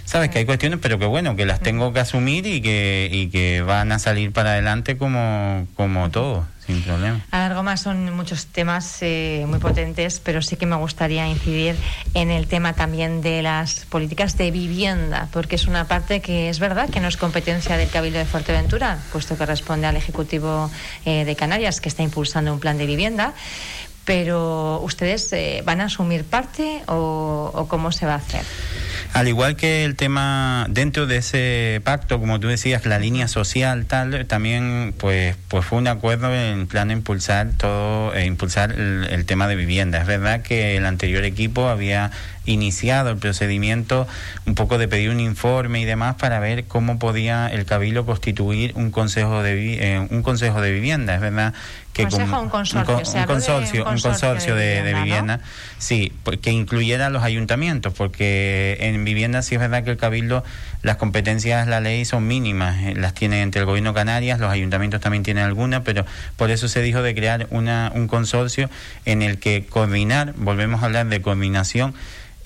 sabes 0.08 0.30
que 0.30 0.38
hay 0.38 0.46
cuestiones, 0.46 0.78
pero 0.80 0.98
que 0.98 1.04
bueno, 1.04 1.36
que 1.36 1.44
las 1.44 1.60
tengo 1.60 1.92
que 1.92 2.00
asumir 2.00 2.46
y 2.46 2.62
que, 2.62 3.10
y 3.12 3.28
que 3.28 3.60
van 3.60 3.92
a 3.92 3.98
salir 3.98 4.32
para 4.32 4.52
adelante 4.52 4.96
como, 4.96 5.66
como 5.76 6.10
todo 6.10 6.46
sin 6.66 6.82
problema. 6.82 7.20
A 7.30 7.40
largo 7.40 7.62
más 7.62 7.82
son 7.82 8.14
muchos 8.14 8.46
temas 8.46 8.98
eh, 9.02 9.44
muy 9.46 9.58
potentes, 9.58 10.20
pero 10.20 10.40
sí 10.40 10.56
que 10.56 10.64
me 10.64 10.76
gustaría 10.76 11.26
incidir 11.26 11.76
en 12.14 12.30
el 12.30 12.46
tema 12.46 12.72
también 12.72 13.20
de 13.20 13.42
las 13.42 13.84
políticas 13.86 14.36
de 14.38 14.50
vivienda, 14.50 15.28
porque 15.30 15.56
es 15.56 15.66
una 15.66 15.86
parte 15.86 16.20
que 16.20 16.48
es 16.48 16.58
verdad 16.58 16.88
que 16.88 17.00
no 17.00 17.08
es 17.08 17.18
competencia 17.18 17.76
del 17.76 17.88
Cabildo 17.90 18.18
de 18.18 18.24
Fuerteventura, 18.24 18.98
puesto 19.12 19.36
que 19.36 19.44
responde 19.44 19.86
al 19.86 19.96
Ejecutivo 19.96 20.70
eh, 21.04 21.26
de 21.26 21.36
Canarias, 21.36 21.82
que 21.82 21.88
está 21.90 22.02
impulsando 22.02 22.52
un 22.52 22.60
plan 22.60 22.78
de 22.78 22.86
vivienda. 22.86 23.34
Pero, 24.06 24.80
¿ustedes 24.82 25.30
eh, 25.34 25.62
van 25.66 25.82
a 25.82 25.84
asumir 25.84 26.24
parte 26.24 26.82
o, 26.86 27.50
o 27.54 27.68
cómo 27.68 27.92
se 27.92 28.06
va 28.06 28.14
a 28.14 28.16
hacer? 28.16 28.42
Al 29.14 29.26
igual 29.26 29.56
que 29.56 29.84
el 29.84 29.96
tema 29.96 30.66
dentro 30.68 31.06
de 31.06 31.16
ese 31.16 31.80
pacto, 31.82 32.20
como 32.20 32.38
tú 32.38 32.48
decías, 32.48 32.86
la 32.86 32.98
línea 32.98 33.26
social 33.26 33.86
tal, 33.86 34.26
también 34.26 34.94
pues 34.96 35.34
pues 35.48 35.64
fue 35.64 35.78
un 35.78 35.88
acuerdo 35.88 36.32
en 36.32 36.66
plan 36.66 36.88
de 36.88 36.94
impulsar 36.94 37.48
todo, 37.56 38.14
eh, 38.14 38.26
impulsar 38.26 38.72
el, 38.72 39.08
el, 39.10 39.24
tema 39.24 39.48
de 39.48 39.56
vivienda. 39.56 40.00
Es 40.00 40.06
verdad 40.06 40.42
que 40.42 40.76
el 40.76 40.86
anterior 40.86 41.24
equipo 41.24 41.68
había 41.68 42.12
iniciado 42.48 43.10
el 43.10 43.18
procedimiento 43.18 44.06
un 44.46 44.54
poco 44.54 44.78
de 44.78 44.88
pedir 44.88 45.10
un 45.10 45.20
informe 45.20 45.80
y 45.80 45.84
demás 45.84 46.16
para 46.16 46.40
ver 46.40 46.64
cómo 46.64 46.98
podía 46.98 47.48
el 47.48 47.64
Cabildo 47.64 48.06
constituir 48.06 48.72
un 48.74 48.90
consejo 48.90 49.42
de 49.42 49.94
eh, 49.94 50.06
un 50.10 50.22
consejo 50.22 50.60
de 50.60 50.72
vivienda, 50.72 51.14
es 51.14 51.20
verdad 51.20 51.54
que 51.99 52.05
consejo, 52.05 52.40
un 52.40 52.49
consorcio, 52.49 52.97
un, 52.97 53.26
consorcio, 53.26 53.85
un 53.85 53.99
consorcio, 54.00 54.55
de, 54.55 54.95
vivienda, 54.95 55.40
sí, 55.78 56.12
que 56.40 56.52
incluyera 56.52 57.11
los 57.11 57.25
ayuntamientos, 57.25 57.93
porque 57.93 58.76
en 58.81 59.05
vivienda 59.05 59.43
sí 59.43 59.57
es 59.57 59.61
verdad 59.61 59.83
que 59.83 59.90
el 59.90 59.97
Cabildo 59.97 60.45
las 60.83 60.97
competencias, 60.97 61.67
la 61.67 61.81
ley 61.81 62.05
son 62.05 62.26
mínimas, 62.28 62.76
eh, 62.85 62.95
las 62.95 63.14
tiene 63.14 63.43
entre 63.43 63.61
el 63.61 63.67
Gobierno 63.67 63.95
Canarias, 63.95 64.38
los 64.38 64.50
ayuntamientos 64.50 65.00
también 65.00 65.25
tienen 65.25 65.43
alguna, 65.43 65.83
pero 65.83 66.07
por 66.37 66.52
eso 66.52 66.69
se 66.69 66.83
dijo 66.83 67.02
de 67.02 67.17
crear 67.17 67.49
una, 67.50 67.90
un 67.93 68.07
consorcio 68.07 68.71
en 69.05 69.23
el 69.23 69.40
que 69.40 69.67
coordinar, 69.67 70.35
volvemos 70.37 70.83
a 70.83 70.87
hablar 70.87 71.07
de 71.07 71.21
coordinación, 71.21 71.95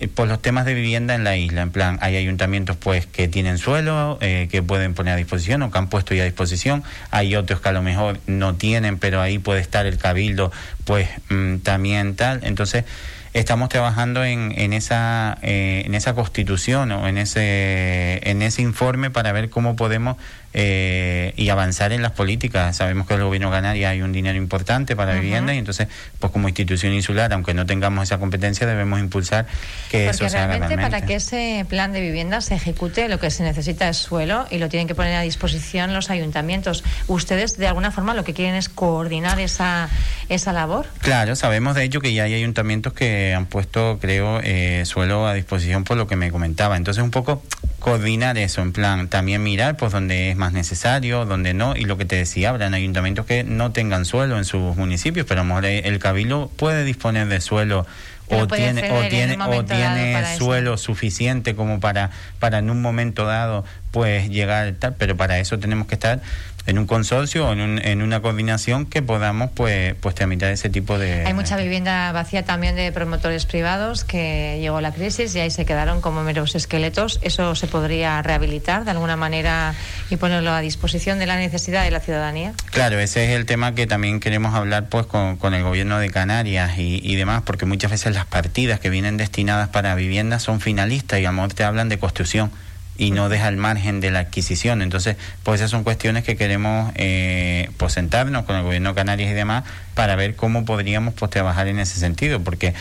por 0.09 0.29
los 0.29 0.41
temas 0.41 0.65
de 0.65 0.75
vivienda 0.75 1.15
en 1.15 1.25
la 1.25 1.37
isla. 1.37 1.63
En 1.63 1.71
plan, 1.71 1.99
hay 2.01 2.17
ayuntamientos 2.17 2.77
pues 2.77 3.07
que 3.07 3.29
tienen 3.29 3.59
suelo, 3.59 4.19
eh, 4.21 4.49
que 4.51 4.63
pueden 4.63 4.95
poner 4.95 5.15
a 5.15 5.17
disposición 5.17 5.63
o 5.63 5.71
que 5.71 5.79
han 5.79 5.89
puesto 5.89 6.15
ya 6.15 6.23
a 6.23 6.27
disposición. 6.27 6.83
Hay 7.11 7.37
otros 7.37 7.61
que 7.61 7.69
a 7.69 7.73
lo 7.73 7.83
mejor 7.83 8.19
no 8.27 8.55
tienen, 8.55 8.99
pero 8.99 9.21
ahí 9.21 9.39
puede 9.39 9.61
estar 9.61 9.87
el 9.87 9.99
cabildo 9.99 10.53
pues 10.85 11.09
mm, 11.29 11.59
también 11.59 12.17
tal. 12.17 12.41
Entonces, 12.43 12.85
estamos 13.33 13.69
trabajando 13.69 14.25
en, 14.25 14.53
en 14.57 14.73
esa 14.73 15.39
eh, 15.43 15.83
en 15.87 15.95
esa 15.95 16.15
constitución 16.15 16.93
o 16.93 17.09
en 17.09 17.17
ese 17.19 18.21
en 18.29 18.43
ese 18.43 18.63
informe 18.63 19.11
para 19.11 19.33
ver 19.33 19.49
cómo 19.49 19.75
podemos 19.77 20.17
eh, 20.55 21.33
y 21.37 21.49
avanzar 21.49 21.93
en 21.93 22.03
las 22.03 22.13
políticas. 22.13 22.77
Sabemos 22.77 23.07
que 23.07 23.15
el 23.15 23.25
gobierno 23.25 23.51
canario 23.51 23.89
hay 23.89 24.03
un 24.03 24.13
dinero 24.13 24.37
importante 24.37 24.97
para 24.97 25.15
vivienda 25.15 25.55
y 25.55 25.59
entonces, 25.59 25.89
pues 26.19 26.33
como 26.33 26.49
institución 26.49 26.93
insular, 26.93 27.33
aunque 27.33 27.55
no 27.55 27.67
tengamos 27.67 28.05
esa 28.05 28.19
competencia, 28.19 28.67
debemos 28.67 29.01
impulsar 29.01 29.47
que 29.91 30.09
eso 30.09 30.29
se 30.29 30.37
haga 30.39 30.59
realmente. 30.59 30.83
Para 30.83 31.03
que 31.07 31.17
ese 31.17 31.65
plan 31.69 31.93
de 31.93 32.01
vivienda 32.01 32.41
se 32.41 32.55
ejecute, 32.55 33.09
lo 33.09 33.19
que 33.19 33.31
se 33.31 33.43
necesita 33.43 33.89
es 33.89 33.97
suelo 33.97 34.47
y 34.51 34.59
lo 34.59 34.69
tienen 34.69 34.89
que 34.89 34.95
poner 34.95 35.15
a 35.17 35.23
disposición 35.23 35.95
los 35.95 36.11
ayuntamientos. 36.11 36.85
Ustedes, 37.09 37.57
de 37.57 37.67
alguna 37.67 37.91
forma, 37.91 38.15
lo 38.15 38.25
que 38.25 38.35
quieren 38.35 38.55
es 38.55 38.69
coordinar 38.69 39.41
esa, 39.41 39.89
esa 40.29 40.53
labor. 40.53 40.87
Claro, 41.01 41.37
sabemos 41.37 41.75
de 41.75 41.85
hecho 41.85 42.01
que 42.01 42.13
ya 42.13 42.25
hay 42.25 42.35
ayuntamientos 42.35 42.93
que 42.93 43.35
han 43.35 43.47
puesto, 43.47 43.99
creo, 44.01 44.41
eh, 44.43 44.83
suelo 44.85 45.27
a 45.27 45.35
disposición 45.35 45.85
por 45.85 45.97
lo 45.97 46.07
que 46.07 46.17
me 46.17 46.31
comentaba. 46.31 46.77
Entonces, 46.77 47.03
un 47.03 47.11
poco 47.11 47.43
coordinar 47.83 48.39
eso, 48.39 48.63
en 48.63 48.73
plan, 48.73 49.09
también 49.09 49.43
mirar 49.43 49.77
pues 49.77 49.93
donde 49.93 50.31
es 50.31 50.37
más 50.37 50.53
necesario, 50.53 51.27
donde 51.27 51.53
no, 51.53 51.77
y 51.77 51.85
lo 51.85 51.99
que 51.99 52.05
te 52.05 52.17
decía, 52.17 52.51
habrán 52.51 52.75
ayuntamientos 52.75 53.27
que 53.27 53.45
no 53.45 53.73
tengan 53.73 54.05
suelo 54.05 54.39
en 54.39 54.45
sus 54.45 54.77
municipios, 54.77 55.27
pero 55.29 55.41
a 55.41 55.45
lo 55.45 55.49
mejor 55.49 55.67
el 55.67 55.99
cabildo 55.99 56.51
puede 56.57 56.85
disponer 56.85 57.27
de 57.29 57.41
suelo 57.41 57.85
o 58.29 58.47
tiene 58.47 58.91
o 58.91 59.09
tiene 59.09 59.37
o 59.43 59.65
tiene 59.65 60.37
suelo 60.39 60.77
suficiente 60.79 61.55
como 61.55 61.81
para 61.81 62.11
para 62.39 62.59
en 62.59 62.71
un 62.71 62.81
momento 62.81 63.27
dado 63.27 63.65
pues 63.93 64.29
llegar 64.29 64.73
tal 64.79 64.97
pero 64.99 65.17
para 65.17 65.39
eso 65.39 65.59
tenemos 65.59 65.87
que 65.87 65.95
estar 65.95 66.21
en 66.67 66.79
un 66.79 66.87
consorcio 66.87 67.49
o 67.49 67.53
en, 67.53 67.61
un, 67.61 67.79
en 67.85 68.03
una 68.03 68.21
coordinación 68.21 68.87
que 68.87 69.03
podamos 69.03 69.51
pues 69.53 69.95
pues 70.01 70.15
tramitar 70.15 70.51
ese 70.53 70.71
tipo 70.71 70.99
de 70.99 71.25
hay 71.27 71.35
mucha 71.35 71.57
vivienda 71.57 72.13
vacía 72.13 72.45
también 72.45 72.77
de 72.77 72.93
promotores 72.93 73.47
privados 73.47 74.05
que 74.05 74.59
llegó 74.61 74.81
la 74.81 74.93
crisis 74.93 75.35
y 75.35 75.41
ahí 75.41 75.51
se 75.51 75.65
quedaron 75.65 76.01
como 76.01 76.23
meros 76.23 76.55
esqueletos. 76.55 77.19
Eso 77.23 77.55
se 77.55 77.67
podría 77.67 78.23
rehabilitar 78.23 78.85
de 78.85 78.93
alguna 78.93 79.17
manera 79.17 79.75
y 80.11 80.17
ponerlo 80.17 80.53
a 80.53 80.61
disposición 80.61 81.19
de 81.19 81.27
la 81.27 81.37
necesidad 81.37 81.85
de 81.85 81.91
la 81.91 82.01
ciudadanía. 82.01 82.53
Claro 82.71 82.99
ese 82.99 83.25
es 83.25 83.31
el 83.31 83.47
tema 83.47 83.75
que 83.75 83.87
también 83.87 84.21
queremos 84.21 84.55
hablar 84.55 84.89
pues 84.89 85.07
con, 85.07 85.37
con 85.37 85.55
el 85.55 85.63
gobierno 85.63 85.99
de 85.99 86.11
Canarias 86.11 86.79
y, 86.79 87.01
y, 87.03 87.17
demás 87.17 87.43
porque 87.45 87.67
muchas 87.67 87.91
veces 87.91 88.15
las 88.15 88.27
partidas 88.27 88.81
que 88.81 88.91
vienen 88.91 89.17
destinadas 89.17 89.69
para 89.69 89.95
viviendas 89.95 90.43
son 90.43 90.61
finalistas 90.61 91.21
y 91.21 91.25
a 91.25 91.31
lo 91.31 91.35
mejor 91.35 91.55
te 91.55 91.65
hablan 91.65 91.89
de 91.89 91.99
construcción 91.99 92.51
y 92.99 93.11
no 93.11 93.29
deja 93.29 93.49
el 93.49 93.57
margen 93.57 94.01
de 94.01 94.11
la 94.11 94.21
adquisición. 94.21 94.83
Entonces, 94.83 95.17
pues 95.43 95.61
esas 95.61 95.71
son 95.71 95.85
cuestiones 95.85 96.25
que 96.25 96.37
queremos 96.37 96.93
eh, 96.97 97.71
pues 97.77 97.95
sentarnos 97.95 98.45
con 98.45 98.57
el 98.57 98.63
gobierno 98.63 98.91
de 98.91 98.95
Canarias 98.95 99.31
y 99.31 99.35
demás 99.35 99.65
para 99.95 100.17
ver 100.17 100.37
cómo 100.37 100.65
podríamos 100.65 101.15
pues 101.15 101.31
trabajar 101.31 101.69
en 101.69 101.79
ese 101.79 101.99
sentido, 101.99 102.41
porque 102.41 102.75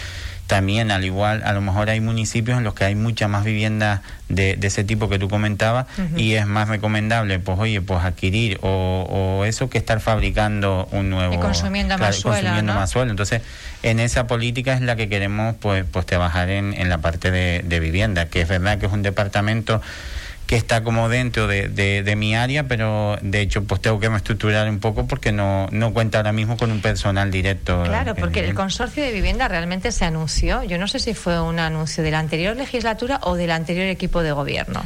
también 0.51 0.91
al 0.91 1.05
igual 1.05 1.43
a 1.45 1.53
lo 1.53 1.61
mejor 1.61 1.89
hay 1.89 2.01
municipios 2.01 2.57
en 2.57 2.65
los 2.65 2.73
que 2.73 2.83
hay 2.83 2.93
muchas 2.93 3.29
más 3.29 3.45
viviendas 3.45 4.01
de, 4.27 4.59
ese 4.61 4.83
tipo 4.83 5.07
que 5.07 5.17
tú 5.17 5.29
comentabas 5.29 5.85
y 6.17 6.33
es 6.33 6.45
más 6.45 6.67
recomendable 6.67 7.39
pues 7.39 7.57
oye 7.57 7.79
pues 7.79 8.03
adquirir 8.03 8.59
o, 8.61 9.45
eso 9.45 9.69
que 9.69 9.77
estar 9.77 10.01
fabricando 10.01 10.89
un 10.91 11.09
nuevo 11.09 11.33
y 11.33 11.37
consumiendo 11.37 11.97
más 11.97 12.17
suelo 12.17 12.37
consumiendo 12.37 12.73
más 12.73 12.89
suelo. 12.89 13.11
Entonces 13.11 13.41
en 13.81 14.01
esa 14.01 14.27
política 14.27 14.73
es 14.73 14.81
la 14.81 14.97
que 14.97 15.07
queremos 15.07 15.55
pues 15.57 15.85
pues 15.89 16.05
trabajar 16.05 16.49
en, 16.49 16.73
en 16.73 16.89
la 16.89 16.97
parte 16.97 17.31
de, 17.31 17.63
de 17.63 17.79
vivienda 17.79 18.25
que 18.25 18.41
es 18.41 18.49
verdad 18.49 18.77
que 18.77 18.87
es 18.87 18.91
un 18.91 19.03
departamento 19.03 19.81
que 20.51 20.57
está 20.57 20.83
como 20.83 21.07
dentro 21.07 21.47
de, 21.47 21.69
de, 21.69 22.15
mi 22.17 22.35
área, 22.35 22.65
pero 22.65 23.17
de 23.21 23.39
hecho 23.39 23.63
pues 23.63 23.79
tengo 23.79 24.01
que 24.01 24.09
me 24.09 24.17
estructurar 24.17 24.67
un 24.67 24.81
poco 24.81 25.07
porque 25.07 25.31
no, 25.31 25.69
no 25.71 25.93
cuenta 25.93 26.17
ahora 26.17 26.33
mismo 26.33 26.57
con 26.57 26.73
un 26.73 26.81
personal 26.81 27.31
directo. 27.31 27.83
Claro, 27.85 28.15
porque 28.15 28.41
el 28.41 28.53
consorcio 28.53 29.01
de 29.01 29.13
vivienda 29.13 29.47
realmente 29.47 29.93
se 29.93 30.03
anunció, 30.03 30.61
yo 30.63 30.77
no 30.77 30.89
sé 30.89 30.99
si 30.99 31.13
fue 31.13 31.39
un 31.39 31.59
anuncio 31.59 32.03
de 32.03 32.11
la 32.11 32.19
anterior 32.19 32.57
legislatura 32.57 33.21
o 33.23 33.35
del 33.35 33.49
anterior 33.49 33.85
equipo 33.85 34.23
de 34.23 34.33
gobierno 34.33 34.83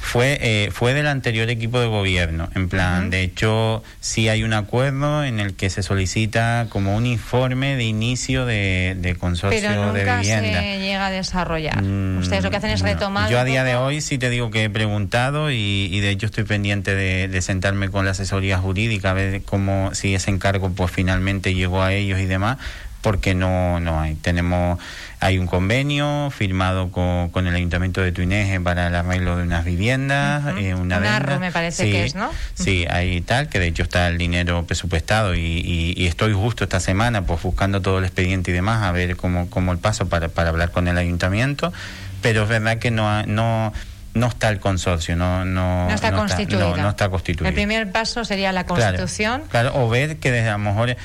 fue 0.00 0.38
eh, 0.40 0.70
fue 0.72 0.94
del 0.94 1.06
anterior 1.06 1.48
equipo 1.50 1.80
de 1.80 1.86
gobierno. 1.86 2.48
En 2.54 2.68
plan, 2.68 3.10
de 3.10 3.22
hecho, 3.22 3.82
sí 4.00 4.28
hay 4.28 4.42
un 4.42 4.52
acuerdo 4.52 5.24
en 5.24 5.40
el 5.40 5.54
que 5.54 5.70
se 5.70 5.82
solicita 5.82 6.66
como 6.68 6.96
un 6.96 7.06
informe 7.06 7.76
de 7.76 7.84
inicio 7.84 8.46
de, 8.46 8.96
de 8.98 9.14
consorcio 9.16 9.60
Pero 9.60 9.86
nunca 9.86 10.22
se 10.22 10.78
llega 10.80 11.06
a 11.06 11.10
desarrollar. 11.10 11.82
Mm, 11.82 12.18
Ustedes 12.18 12.44
lo 12.44 12.50
que 12.50 12.56
hacen 12.56 12.70
es 12.70 12.80
retomar. 12.80 13.30
Yo 13.30 13.38
a 13.38 13.44
día 13.44 13.64
de 13.64 13.76
hoy 13.76 14.00
sí 14.00 14.18
te 14.18 14.30
digo 14.30 14.50
que 14.50 14.64
he 14.64 14.70
preguntado 14.70 15.50
y, 15.50 15.88
y 15.90 16.00
de 16.00 16.10
hecho 16.10 16.26
estoy 16.26 16.44
pendiente 16.44 16.94
de, 16.94 17.28
de, 17.28 17.42
sentarme 17.42 17.90
con 17.90 18.04
la 18.04 18.12
asesoría 18.12 18.58
jurídica 18.58 19.10
a 19.10 19.14
ver 19.14 19.42
cómo 19.42 19.94
si 19.94 20.14
ese 20.14 20.30
encargo 20.30 20.70
pues 20.70 20.90
finalmente 20.90 21.54
llegó 21.54 21.82
a 21.82 21.92
ellos 21.92 22.20
y 22.20 22.26
demás 22.26 22.58
porque 23.02 23.34
no, 23.34 23.80
no 23.80 24.00
hay. 24.00 24.14
Tenemos, 24.14 24.78
hay 25.20 25.38
un 25.38 25.46
convenio 25.46 26.30
firmado 26.30 26.90
con, 26.90 27.30
con 27.30 27.46
el 27.46 27.54
Ayuntamiento 27.54 28.00
de 28.00 28.12
Tuineje 28.12 28.60
para 28.60 28.88
el 28.88 28.94
arreglo 28.94 29.36
de 29.36 29.44
unas 29.44 29.64
viviendas, 29.64 30.44
eh, 30.58 30.74
una 30.74 30.98
un 30.98 31.40
me 31.40 31.52
parece 31.52 31.90
que 31.90 32.04
es, 32.04 32.14
¿no? 32.14 32.30
Sí, 32.54 32.86
hay 32.90 33.20
tal, 33.20 33.48
que 33.48 33.58
de 33.58 33.66
hecho 33.68 33.82
está 33.82 34.08
el 34.08 34.18
dinero 34.18 34.64
presupuestado 34.66 35.34
y, 35.34 35.94
y, 35.96 36.06
estoy 36.06 36.32
justo 36.32 36.64
esta 36.64 36.80
semana 36.80 37.22
pues 37.22 37.42
buscando 37.42 37.80
todo 37.80 37.98
el 37.98 38.04
expediente 38.04 38.50
y 38.50 38.54
demás 38.54 38.82
a 38.82 38.92
ver 38.92 39.16
cómo, 39.16 39.48
cómo 39.50 39.72
el 39.72 39.78
paso 39.78 40.08
para, 40.08 40.28
para 40.28 40.50
hablar 40.50 40.70
con 40.70 40.88
el 40.88 40.98
Ayuntamiento, 40.98 41.72
pero 42.22 42.42
es 42.42 42.48
verdad 42.48 42.78
que 42.78 42.90
no... 42.90 43.24
no 43.26 43.72
no 44.14 44.26
está 44.26 44.48
el 44.48 44.58
consorcio, 44.58 45.16
no, 45.16 45.44
no, 45.44 45.86
no 45.86 45.94
está, 45.94 46.12
constituido. 46.12 46.76
no, 46.76 46.90
está 46.90 47.08
constituido. 47.08 47.48
El 47.48 47.54
primer 47.54 47.90
paso 47.92 48.24
sería 48.24 48.52
la 48.52 48.64
constitución. 48.64 49.44
Claro, 49.48 49.72
o 49.74 49.88
ver 49.88 50.16
que 50.16 50.30
desde 50.30 50.48
a 50.48 50.52
lo 50.52 50.58
mejor 50.58 50.96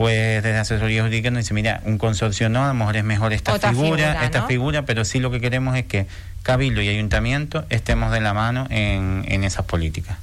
pues 0.00 0.42
desde 0.42 0.56
asesoría 0.56 1.02
jurídica 1.02 1.30
nos 1.30 1.40
dice, 1.44 1.52
mira, 1.52 1.82
un 1.84 1.98
consorcio 1.98 2.48
no, 2.48 2.64
a 2.64 2.68
lo 2.68 2.72
mejor 2.72 2.96
es 2.96 3.04
mejor 3.04 3.34
esta 3.34 3.58
figura, 3.58 4.24
esta 4.24 4.46
figura, 4.46 4.86
pero 4.86 5.04
sí 5.04 5.20
lo 5.20 5.30
que 5.30 5.42
queremos 5.42 5.76
es 5.76 5.84
que 5.84 6.06
Cabildo 6.42 6.80
y 6.80 6.88
Ayuntamiento 6.88 7.66
estemos 7.68 8.10
de 8.10 8.22
la 8.22 8.32
mano 8.32 8.66
en, 8.70 9.26
en 9.28 9.44
esas 9.44 9.66
políticas 9.66 10.16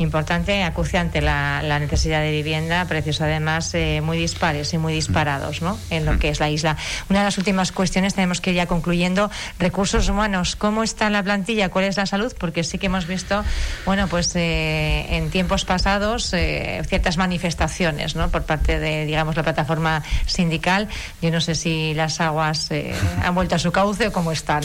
importante, 0.00 0.62
acuciante 0.62 1.20
la, 1.20 1.62
la, 1.62 1.78
necesidad 1.78 2.20
de 2.20 2.30
vivienda, 2.30 2.86
precios 2.86 3.20
además 3.20 3.72
eh, 3.74 4.00
muy 4.02 4.16
dispares 4.16 4.72
y 4.72 4.78
muy 4.78 4.94
disparados 4.94 5.60
¿no? 5.60 5.78
en 5.90 6.06
lo 6.06 6.18
que 6.18 6.30
es 6.30 6.40
la 6.40 6.48
isla. 6.48 6.76
Una 7.10 7.20
de 7.20 7.26
las 7.26 7.38
últimas 7.38 7.70
cuestiones, 7.70 8.14
tenemos 8.14 8.40
que 8.40 8.50
ir 8.50 8.56
ya 8.56 8.66
concluyendo, 8.66 9.30
recursos 9.58 10.08
humanos, 10.08 10.56
¿cómo 10.56 10.82
está 10.82 11.10
la 11.10 11.22
plantilla? 11.22 11.68
¿Cuál 11.68 11.84
es 11.84 11.98
la 11.98 12.06
salud? 12.06 12.32
Porque 12.38 12.64
sí 12.64 12.78
que 12.78 12.86
hemos 12.86 13.06
visto, 13.06 13.44
bueno, 13.84 14.08
pues 14.08 14.34
eh, 14.36 15.16
en 15.16 15.30
tiempos 15.30 15.64
pasados 15.64 16.32
eh, 16.32 16.82
ciertas 16.88 17.18
manifestaciones 17.18 18.16
¿no? 18.16 18.30
por 18.30 18.44
parte 18.44 18.78
de, 18.78 19.04
digamos, 19.04 19.36
la 19.36 19.42
plataforma 19.42 20.02
sindical. 20.24 20.88
Yo 21.20 21.30
no 21.30 21.42
sé 21.42 21.54
si 21.54 21.92
las 21.92 22.20
aguas 22.22 22.70
han 23.22 23.34
vuelto 23.34 23.54
a 23.54 23.58
su 23.58 23.70
cauce 23.70 24.08
o 24.08 24.12
cómo 24.12 24.32
están. 24.32 24.62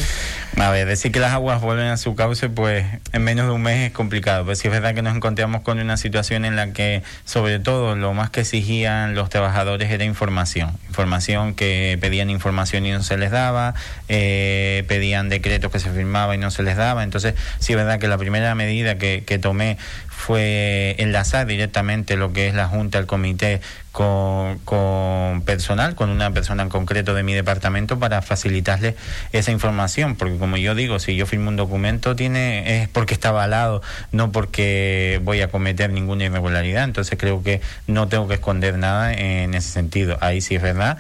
A 0.58 0.70
ver, 0.70 0.88
decir 0.88 1.12
que 1.12 1.20
las 1.20 1.34
aguas 1.34 1.62
vuelven 1.62 1.88
a 1.88 1.98
su 1.98 2.16
cauce, 2.16 2.48
pues 2.48 2.86
en 3.12 3.22
menos 3.22 3.48
de 3.48 3.52
un 3.52 3.62
mes 3.62 3.88
es 3.88 3.92
complicado. 3.92 4.46
Pues 4.46 4.60
sí 4.60 4.68
es 4.70 4.74
verdad 4.74 4.96
que 4.96 5.02
nos 5.02 5.14
encontramos 5.16 5.25
con 5.64 5.80
una 5.80 5.98
situación 5.98 6.46
en 6.46 6.56
la 6.56 6.72
que, 6.72 7.02
sobre 7.26 7.60
todo, 7.60 7.96
lo 7.96 8.14
más 8.14 8.30
que 8.30 8.42
exigían 8.42 9.16
los 9.16 9.30
trabajadores 9.30 9.90
era 9.90 10.04
información. 10.04 10.78
Información 10.88 11.56
que 11.56 11.98
pedían 12.00 12.30
información 12.30 12.86
y 12.86 12.92
no 12.92 13.02
se 13.02 13.18
les 13.18 13.32
daba, 13.32 13.74
eh, 14.08 14.84
pedían 14.88 15.30
decretos 15.30 15.72
que 15.72 15.80
se 15.80 15.90
firmaban 15.90 16.36
y 16.36 16.38
no 16.38 16.52
se 16.52 16.62
les 16.62 16.78
daba. 16.78 17.04
Entonces, 17.04 17.34
sí 17.60 17.74
es 17.74 17.78
verdad 17.78 18.00
que 18.00 18.08
la 18.08 18.20
primera 18.20 18.54
medida 18.54 19.00
que, 19.00 19.24
que 19.26 19.40
tomé 19.40 19.78
fue 20.16 20.96
enlazar 20.98 21.46
directamente 21.46 22.16
lo 22.16 22.34
que 22.34 22.48
es 22.48 22.56
la 22.56 22.68
Junta, 22.68 22.98
el 22.98 23.06
comité 23.06 23.62
con, 23.92 24.60
con, 24.60 25.44
personal, 25.44 25.94
con 25.94 26.10
una 26.10 26.32
persona 26.32 26.64
en 26.64 26.70
concreto 26.70 27.14
de 27.14 27.22
mi 27.22 27.34
departamento 27.34 28.00
para 28.00 28.22
facilitarle 28.22 28.96
esa 29.34 29.52
información, 29.52 30.16
porque 30.16 30.38
como 30.38 30.58
yo 30.58 30.74
digo, 30.74 31.00
si 31.00 31.16
yo 31.16 31.26
firmo 31.26 31.50
un 31.50 31.58
documento 31.58 32.16
tiene 32.16 32.82
es 32.82 32.90
porque 32.90 33.14
está 33.14 33.30
avalado, 33.30 33.82
no 34.12 34.32
porque 34.32 35.20
voy 35.24 35.42
a 35.42 35.50
cometer 35.50 35.92
ninguna 35.92 36.24
irregularidad, 36.24 36.86
entonces 36.86 37.20
creo 37.20 37.44
que 37.44 37.62
no 37.86 38.08
tengo 38.08 38.28
que 38.28 38.36
esconder 38.36 38.78
nada 38.78 39.14
en 39.14 39.54
ese 39.54 39.70
sentido, 39.70 40.18
ahí 40.22 40.42
sí 40.42 40.56
es 40.56 40.62
verdad. 40.62 40.98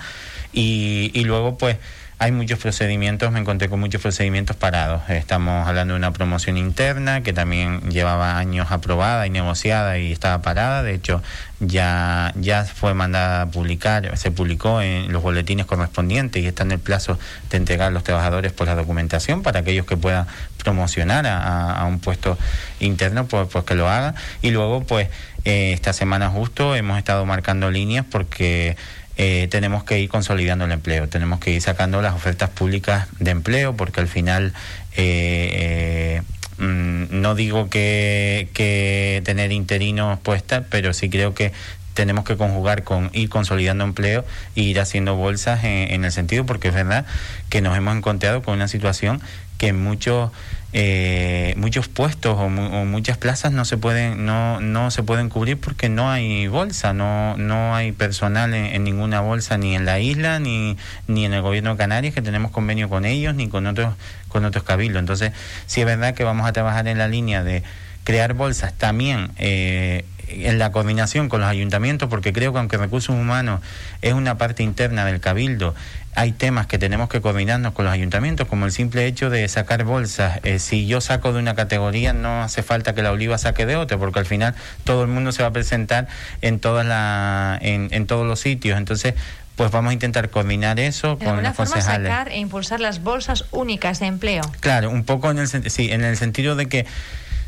Y, 0.53 1.11
y 1.13 1.23
luego 1.23 1.57
pues 1.57 1.77
hay 2.25 2.31
muchos 2.31 2.57
procedimientos, 2.57 3.31
me 3.31 3.39
encontré 3.39 3.69
con 3.69 3.79
muchos 3.79 4.01
procedimientos 4.01 4.55
parados. 4.55 5.07
Estamos 5.09 5.67
hablando 5.67 5.93
de 5.93 5.99
una 5.99 6.11
promoción 6.11 6.57
interna 6.57 7.21
que 7.21 7.33
también 7.33 7.81
llevaba 7.91 8.39
años 8.39 8.71
aprobada 8.71 9.27
y 9.27 9.29
negociada 9.29 9.99
y 9.99 10.11
estaba 10.11 10.41
parada. 10.41 10.81
De 10.81 10.95
hecho, 10.95 11.21
ya, 11.59 12.33
ya 12.35 12.63
fue 12.63 12.95
mandada 12.95 13.43
a 13.43 13.45
publicar, 13.51 14.17
se 14.17 14.31
publicó 14.31 14.81
en 14.81 15.13
los 15.13 15.21
boletines 15.21 15.67
correspondientes 15.67 16.41
y 16.41 16.47
está 16.47 16.63
en 16.63 16.71
el 16.71 16.79
plazo 16.79 17.19
de 17.51 17.57
entregar 17.57 17.89
a 17.89 17.91
los 17.91 18.03
trabajadores 18.03 18.53
por 18.53 18.65
la 18.65 18.73
documentación 18.73 19.43
para 19.43 19.59
aquellos 19.59 19.85
que 19.85 19.95
puedan 19.95 20.25
promocionar 20.57 21.27
a, 21.27 21.85
un 21.85 21.99
puesto 21.99 22.39
interno, 22.79 23.27
pues, 23.27 23.47
pues, 23.51 23.65
que 23.65 23.75
lo 23.75 23.87
hagan. 23.87 24.15
Y 24.41 24.49
luego, 24.49 24.83
pues, 24.83 25.09
eh, 25.43 25.73
esta 25.73 25.93
semana 25.93 26.29
justo 26.29 26.75
hemos 26.75 26.97
estado 26.97 27.23
marcando 27.27 27.69
líneas 27.69 28.03
porque 28.09 28.77
eh, 29.17 29.47
tenemos 29.49 29.83
que 29.83 29.99
ir 29.99 30.09
consolidando 30.09 30.65
el 30.65 30.71
empleo, 30.71 31.07
tenemos 31.07 31.39
que 31.39 31.51
ir 31.51 31.61
sacando 31.61 32.01
las 32.01 32.13
ofertas 32.15 32.49
públicas 32.49 33.07
de 33.19 33.31
empleo 33.31 33.75
porque 33.75 34.01
al 34.01 34.07
final 34.07 34.53
eh, 34.95 36.21
mm, 36.57 37.21
no 37.21 37.35
digo 37.35 37.69
que, 37.69 38.49
que 38.53 39.21
tener 39.23 39.51
interinos 39.51 40.19
puestas, 40.19 40.65
pero 40.69 40.93
sí 40.93 41.09
creo 41.09 41.33
que 41.33 41.53
tenemos 41.95 42.25
que 42.25 42.37
conjugar 42.37 42.83
con 42.83 43.09
ir 43.13 43.29
consolidando 43.29 43.83
empleo 43.83 44.23
e 44.55 44.61
ir 44.61 44.79
haciendo 44.79 45.15
bolsas 45.15 45.63
en, 45.63 45.91
en, 45.91 46.05
el 46.05 46.11
sentido, 46.11 46.45
porque 46.45 46.67
es 46.67 46.75
verdad 46.75 47.05
que 47.49 47.61
nos 47.61 47.75
hemos 47.75 47.97
encontrado 47.97 48.43
con 48.43 48.53
una 48.53 48.67
situación 48.67 49.21
que 49.57 49.73
muchos 49.73 50.31
eh, 50.73 51.53
muchos 51.55 51.87
puestos 51.87 52.37
o, 52.37 52.49
muchas 52.49 53.17
plazas 53.17 53.53
no 53.53 53.63
se 53.63 53.77
pueden 53.77 54.25
no 54.25 54.59
no 54.59 54.91
se 54.91 55.03
pueden 55.03 55.29
cubrir 55.29 55.57
porque 55.57 55.87
no 55.87 56.11
hay 56.11 56.47
bolsa 56.47 56.91
no 56.91 57.37
no 57.37 57.73
hay 57.73 57.93
personal 57.93 58.53
en, 58.53 58.83
ninguna 58.83 59.21
bolsa 59.21 59.57
ni 59.57 59.73
en 59.73 59.85
la 59.85 59.99
isla 59.99 60.39
ni 60.39 60.75
ni 61.07 61.23
en 61.23 61.33
el 61.33 61.41
gobierno 61.41 61.71
de 61.71 61.77
Canarias 61.77 62.13
que 62.13 62.21
tenemos 62.21 62.51
convenio 62.51 62.89
con 62.89 63.05
ellos 63.05 63.33
ni 63.35 63.47
con 63.47 63.67
otros 63.67 63.93
con 64.27 64.43
otros 64.43 64.65
cabildos. 64.65 64.99
Entonces 64.99 65.31
sí 65.65 65.79
es 65.79 65.85
verdad 65.85 66.13
que 66.13 66.25
vamos 66.25 66.45
a 66.45 66.51
trabajar 66.51 66.89
en 66.89 66.97
la 66.97 67.07
línea 67.07 67.41
de 67.41 67.63
crear 68.03 68.33
bolsas. 68.33 68.73
También 68.73 69.31
eh, 69.37 70.03
en 70.27 70.59
la 70.59 70.71
coordinación 70.71 71.29
con 71.29 71.41
los 71.41 71.49
ayuntamientos, 71.49 72.09
porque 72.09 72.33
creo 72.33 72.53
que 72.53 72.59
aunque 72.59 72.77
recursos 72.77 73.15
humanos 73.15 73.61
es 74.01 74.13
una 74.13 74.37
parte 74.37 74.63
interna 74.63 75.05
del 75.05 75.19
cabildo, 75.19 75.75
hay 76.15 76.31
temas 76.31 76.65
que 76.67 76.77
tenemos 76.77 77.09
que 77.09 77.21
coordinarnos 77.21 77.73
con 77.73 77.85
los 77.85 77.93
ayuntamientos, 77.93 78.47
como 78.47 78.65
el 78.65 78.71
simple 78.71 79.05
hecho 79.05 79.29
de 79.29 79.47
sacar 79.49 79.83
bolsas. 79.83 80.39
Eh, 80.43 80.59
si 80.59 80.87
yo 80.87 81.01
saco 81.01 81.33
de 81.33 81.39
una 81.39 81.55
categoría, 81.55 82.13
no 82.13 82.41
hace 82.41 82.63
falta 82.63 82.95
que 82.95 83.01
la 83.01 83.11
oliva 83.11 83.37
saque 83.37 83.65
de 83.65 83.75
otra, 83.75 83.97
porque 83.97 84.19
al 84.19 84.25
final 84.25 84.55
todo 84.85 85.01
el 85.01 85.09
mundo 85.09 85.33
se 85.33 85.43
va 85.43 85.49
a 85.49 85.53
presentar 85.53 86.07
en, 86.41 86.59
todas 86.59 86.85
la, 86.85 87.59
en, 87.61 87.89
en 87.91 88.07
todos 88.07 88.25
los 88.25 88.39
sitios. 88.39 88.77
Entonces, 88.77 89.13
pues 89.55 89.71
vamos 89.71 89.91
a 89.91 89.93
intentar 89.93 90.29
coordinar 90.29 90.79
eso 90.79 91.17
con 91.17 91.41
los 91.41 91.55
concejales. 91.55 92.11
sacar 92.11 92.29
e 92.29 92.39
impulsar 92.39 92.79
las 92.79 93.01
bolsas 93.01 93.45
únicas 93.51 93.99
de 93.99 94.07
empleo. 94.07 94.43
Claro, 94.59 94.89
un 94.89 95.03
poco 95.03 95.31
en 95.31 95.39
el, 95.39 95.47
sí, 95.47 95.91
en 95.91 96.03
el 96.03 96.17
sentido 96.17 96.55
de 96.55 96.67
que 96.67 96.85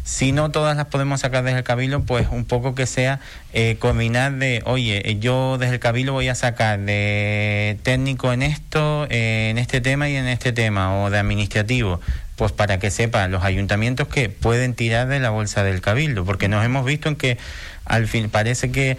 si 0.07 0.31
no 0.31 0.51
todas 0.51 0.77
las 0.77 0.85
podemos 0.85 1.19
sacar 1.19 1.43
desde 1.43 1.57
el 1.57 1.63
cabildo, 1.65 1.99
pues 1.99 2.27
un 2.31 2.45
poco 2.45 2.73
que 2.75 2.85
sea 2.85 3.19
eh, 3.51 3.75
combinar 3.77 4.31
de, 4.31 4.63
oye, 4.65 5.01
eh, 5.03 5.19
yo 5.19 5.57
desde 5.57 5.73
el 5.73 5.79
cabildo 5.81 6.13
voy 6.13 6.29
a 6.29 6.33
sacar 6.33 6.79
de 6.79 7.77
técnico 7.83 8.31
en 8.31 8.41
esto, 8.41 9.05
eh, 9.09 9.49
en 9.49 9.57
este 9.57 9.81
tema 9.81 10.07
y 10.07 10.15
en 10.15 10.27
este 10.27 10.53
tema, 10.53 11.03
o 11.03 11.09
de 11.09 11.17
administrativo, 11.17 11.99
pues 12.37 12.53
para 12.53 12.79
que 12.79 12.89
sepan 12.89 13.31
los 13.31 13.43
ayuntamientos 13.43 14.07
que 14.07 14.29
pueden 14.29 14.75
tirar 14.75 15.09
de 15.09 15.19
la 15.19 15.29
bolsa 15.29 15.65
del 15.65 15.81
cabildo, 15.81 16.23
porque 16.23 16.47
nos 16.47 16.63
hemos 16.63 16.85
visto 16.85 17.09
en 17.09 17.17
que 17.17 17.37
al 17.83 18.07
fin 18.07 18.29
parece 18.29 18.71
que 18.71 18.95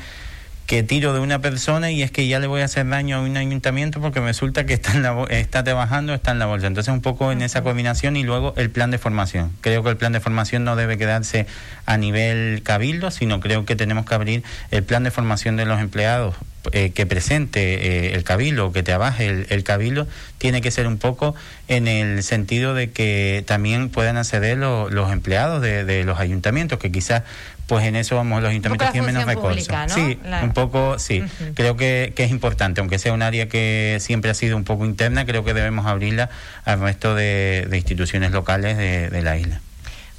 que 0.69 0.83
tiro 0.83 1.15
de 1.15 1.21
una 1.21 1.39
persona 1.39 1.91
y 1.91 2.03
es 2.03 2.11
que 2.11 2.29
ya 2.29 2.39
le 2.41 2.47
voy 2.47 2.61
a 2.61 2.67
hacer 2.67 2.87
daño 2.87 3.17
a 3.17 3.21
un 3.23 3.39
ayuntamiento 3.39 4.03
porque 4.03 4.21
resulta 4.21 4.67
que 4.67 4.75
está, 4.75 4.93
en 4.93 5.03
la, 5.03 5.25
está 5.31 5.65
trabajando, 5.65 6.13
está 6.13 6.33
en 6.33 6.39
la 6.39 6.45
bolsa. 6.45 6.67
Entonces 6.67 6.93
un 6.93 7.01
poco 7.01 7.33
en 7.33 7.41
esa 7.41 7.63
combinación 7.63 8.17
y 8.17 8.23
luego 8.23 8.53
el 8.59 8.69
plan 8.69 8.91
de 8.91 8.99
formación. 8.99 9.51
Creo 9.63 9.83
que 9.83 9.89
el 9.89 9.97
plan 9.97 10.13
de 10.13 10.21
formación 10.21 10.65
no 10.65 10.77
debe 10.77 10.99
quedarse 10.99 11.47
a 11.87 11.97
nivel 11.97 12.63
cabildo, 12.65 13.11
sino 13.11 13.41
creo 13.41 13.65
que 13.65 13.77
tenemos 13.77 14.05
que 14.05 14.15
abrir 14.15 14.45
el 14.71 14.83
plan 14.83 15.05
de 15.05 15.11
formación 15.11 15.57
de 15.57 15.65
los 15.65 15.81
empleados 15.81 16.35
eh, 16.73 16.91
que 16.91 17.07
presente 17.07 17.61
eh, 18.09 18.15
el 18.15 18.25
cabildo, 18.25 18.73
que 18.73 18.83
trabaje 18.83 19.27
el, 19.27 19.47
el, 19.51 19.65
cabildo, 19.65 20.07
tiene 20.39 20.61
que 20.61 20.71
ser 20.71 20.87
un 20.87 20.99
poco 20.99 21.35
en 21.69 21.89
el 21.89 22.23
sentido 22.23 22.75
de 22.75 22.91
que 22.91 23.45
también 23.47 23.89
puedan 23.89 24.17
acceder 24.17 24.59
los 24.59 25.13
empleados 25.13 25.63
de, 25.63 25.85
de, 25.85 26.05
los 26.05 26.19
ayuntamientos, 26.19 26.79
que 26.79 26.91
quizás 26.91 27.23
pues 27.67 27.85
en 27.85 27.97
eso 27.97 28.17
vamos 28.17 28.41
los 28.43 28.51
ayuntamientos 28.51 28.91
tienen 28.93 29.13
menos 29.13 29.27
recursos. 29.27 29.69
Sí, 29.89 30.19
un 30.43 30.55
poco, 30.55 30.99
sí. 30.99 31.23
Creo 31.55 31.77
que, 31.77 32.15
que, 32.17 32.25
es 32.25 32.31
importante, 32.31 32.81
aunque 32.81 32.99
sea 32.99 33.13
un 33.13 33.21
área 33.21 33.49
que 33.49 33.99
siempre 34.01 34.31
ha 34.31 34.35
sido 34.35 34.57
un 34.57 34.65
poco 34.65 34.87
interna, 34.87 35.27
creo 35.27 35.45
que 35.45 35.53
debemos 35.53 35.85
abrirla 35.85 36.31
al 36.65 36.81
resto 36.81 37.15
de, 37.15 37.67
de 37.69 37.77
instituciones 37.77 38.33
locales 38.33 38.79
de, 38.79 39.11
de 39.11 39.23
la 39.23 39.37
isla. 39.37 39.61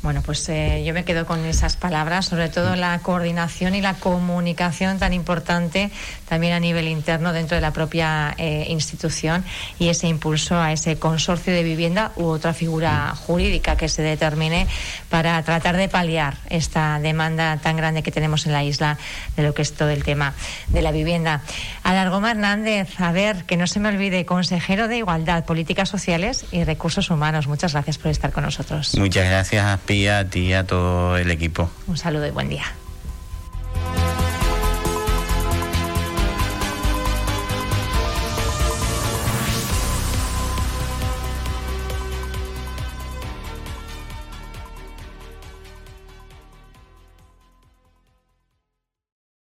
Bueno, 0.01 0.21
pues 0.21 0.47
eh, 0.47 0.81
yo 0.85 0.93
me 0.93 1.03
quedo 1.03 1.25
con 1.25 1.43
esas 1.43 1.75
palabras, 1.75 2.27
sobre 2.27 2.47
todo 2.47 2.77
la 2.77 2.97
coordinación 2.99 3.75
y 3.75 3.81
la 3.81 3.95
comunicación 3.95 4.97
tan 4.97 5.12
importante 5.12 5.91
también 6.29 6.53
a 6.53 6.59
nivel 6.62 6.88
interno 6.88 7.33
dentro 7.33 7.55
de 7.55 7.62
la 7.62 7.73
propia 7.73 8.33
eh, 8.38 8.67
institución 8.69 9.43
y 9.77 9.89
ese 9.89 10.07
impulso 10.07 10.57
a 10.57 10.71
ese 10.71 10.97
consorcio 10.97 11.51
de 11.51 11.63
vivienda 11.63 12.13
u 12.15 12.27
otra 12.27 12.53
figura 12.53 13.13
jurídica 13.13 13.75
que 13.75 13.89
se 13.89 14.01
determine 14.01 14.67
para 15.09 15.41
tratar 15.43 15.75
de 15.75 15.89
paliar 15.89 16.38
esta 16.49 16.97
demanda 16.99 17.57
tan 17.57 17.75
grande 17.75 18.01
que 18.01 18.12
tenemos 18.12 18.45
en 18.45 18.53
la 18.53 18.63
isla 18.63 18.97
de 19.35 19.43
lo 19.43 19.53
que 19.53 19.63
es 19.63 19.73
todo 19.73 19.89
el 19.89 20.05
tema 20.05 20.33
de 20.69 20.81
la 20.81 20.91
vivienda. 20.91 21.41
Alargoma 21.83 22.31
Hernández, 22.31 23.01
a 23.01 23.12
ver, 23.12 23.43
que 23.43 23.57
no 23.57 23.67
se 23.67 23.81
me 23.81 23.89
olvide, 23.89 24.25
consejero 24.25 24.88
de 24.88 24.97
Igualdad, 24.97 25.43
Políticas 25.43 25.89
Sociales 25.89 26.45
y 26.53 26.63
Recursos 26.63 27.09
Humanos. 27.09 27.47
Muchas 27.47 27.73
gracias 27.73 27.97
por 27.97 28.12
estar 28.12 28.31
con 28.31 28.45
nosotros. 28.45 28.95
Muchas 28.97 29.25
gracias 29.25 29.65
a 29.89 29.91
ti, 29.91 30.08
a 30.08 30.30
ti, 30.30 30.54
a 30.54 30.67
todo 30.67 31.17
el 31.17 31.32
equipo. 31.32 31.67
Un 31.88 31.97
saludo 31.97 32.28
y 32.28 32.30
buen 32.30 32.47
día. 32.47 32.65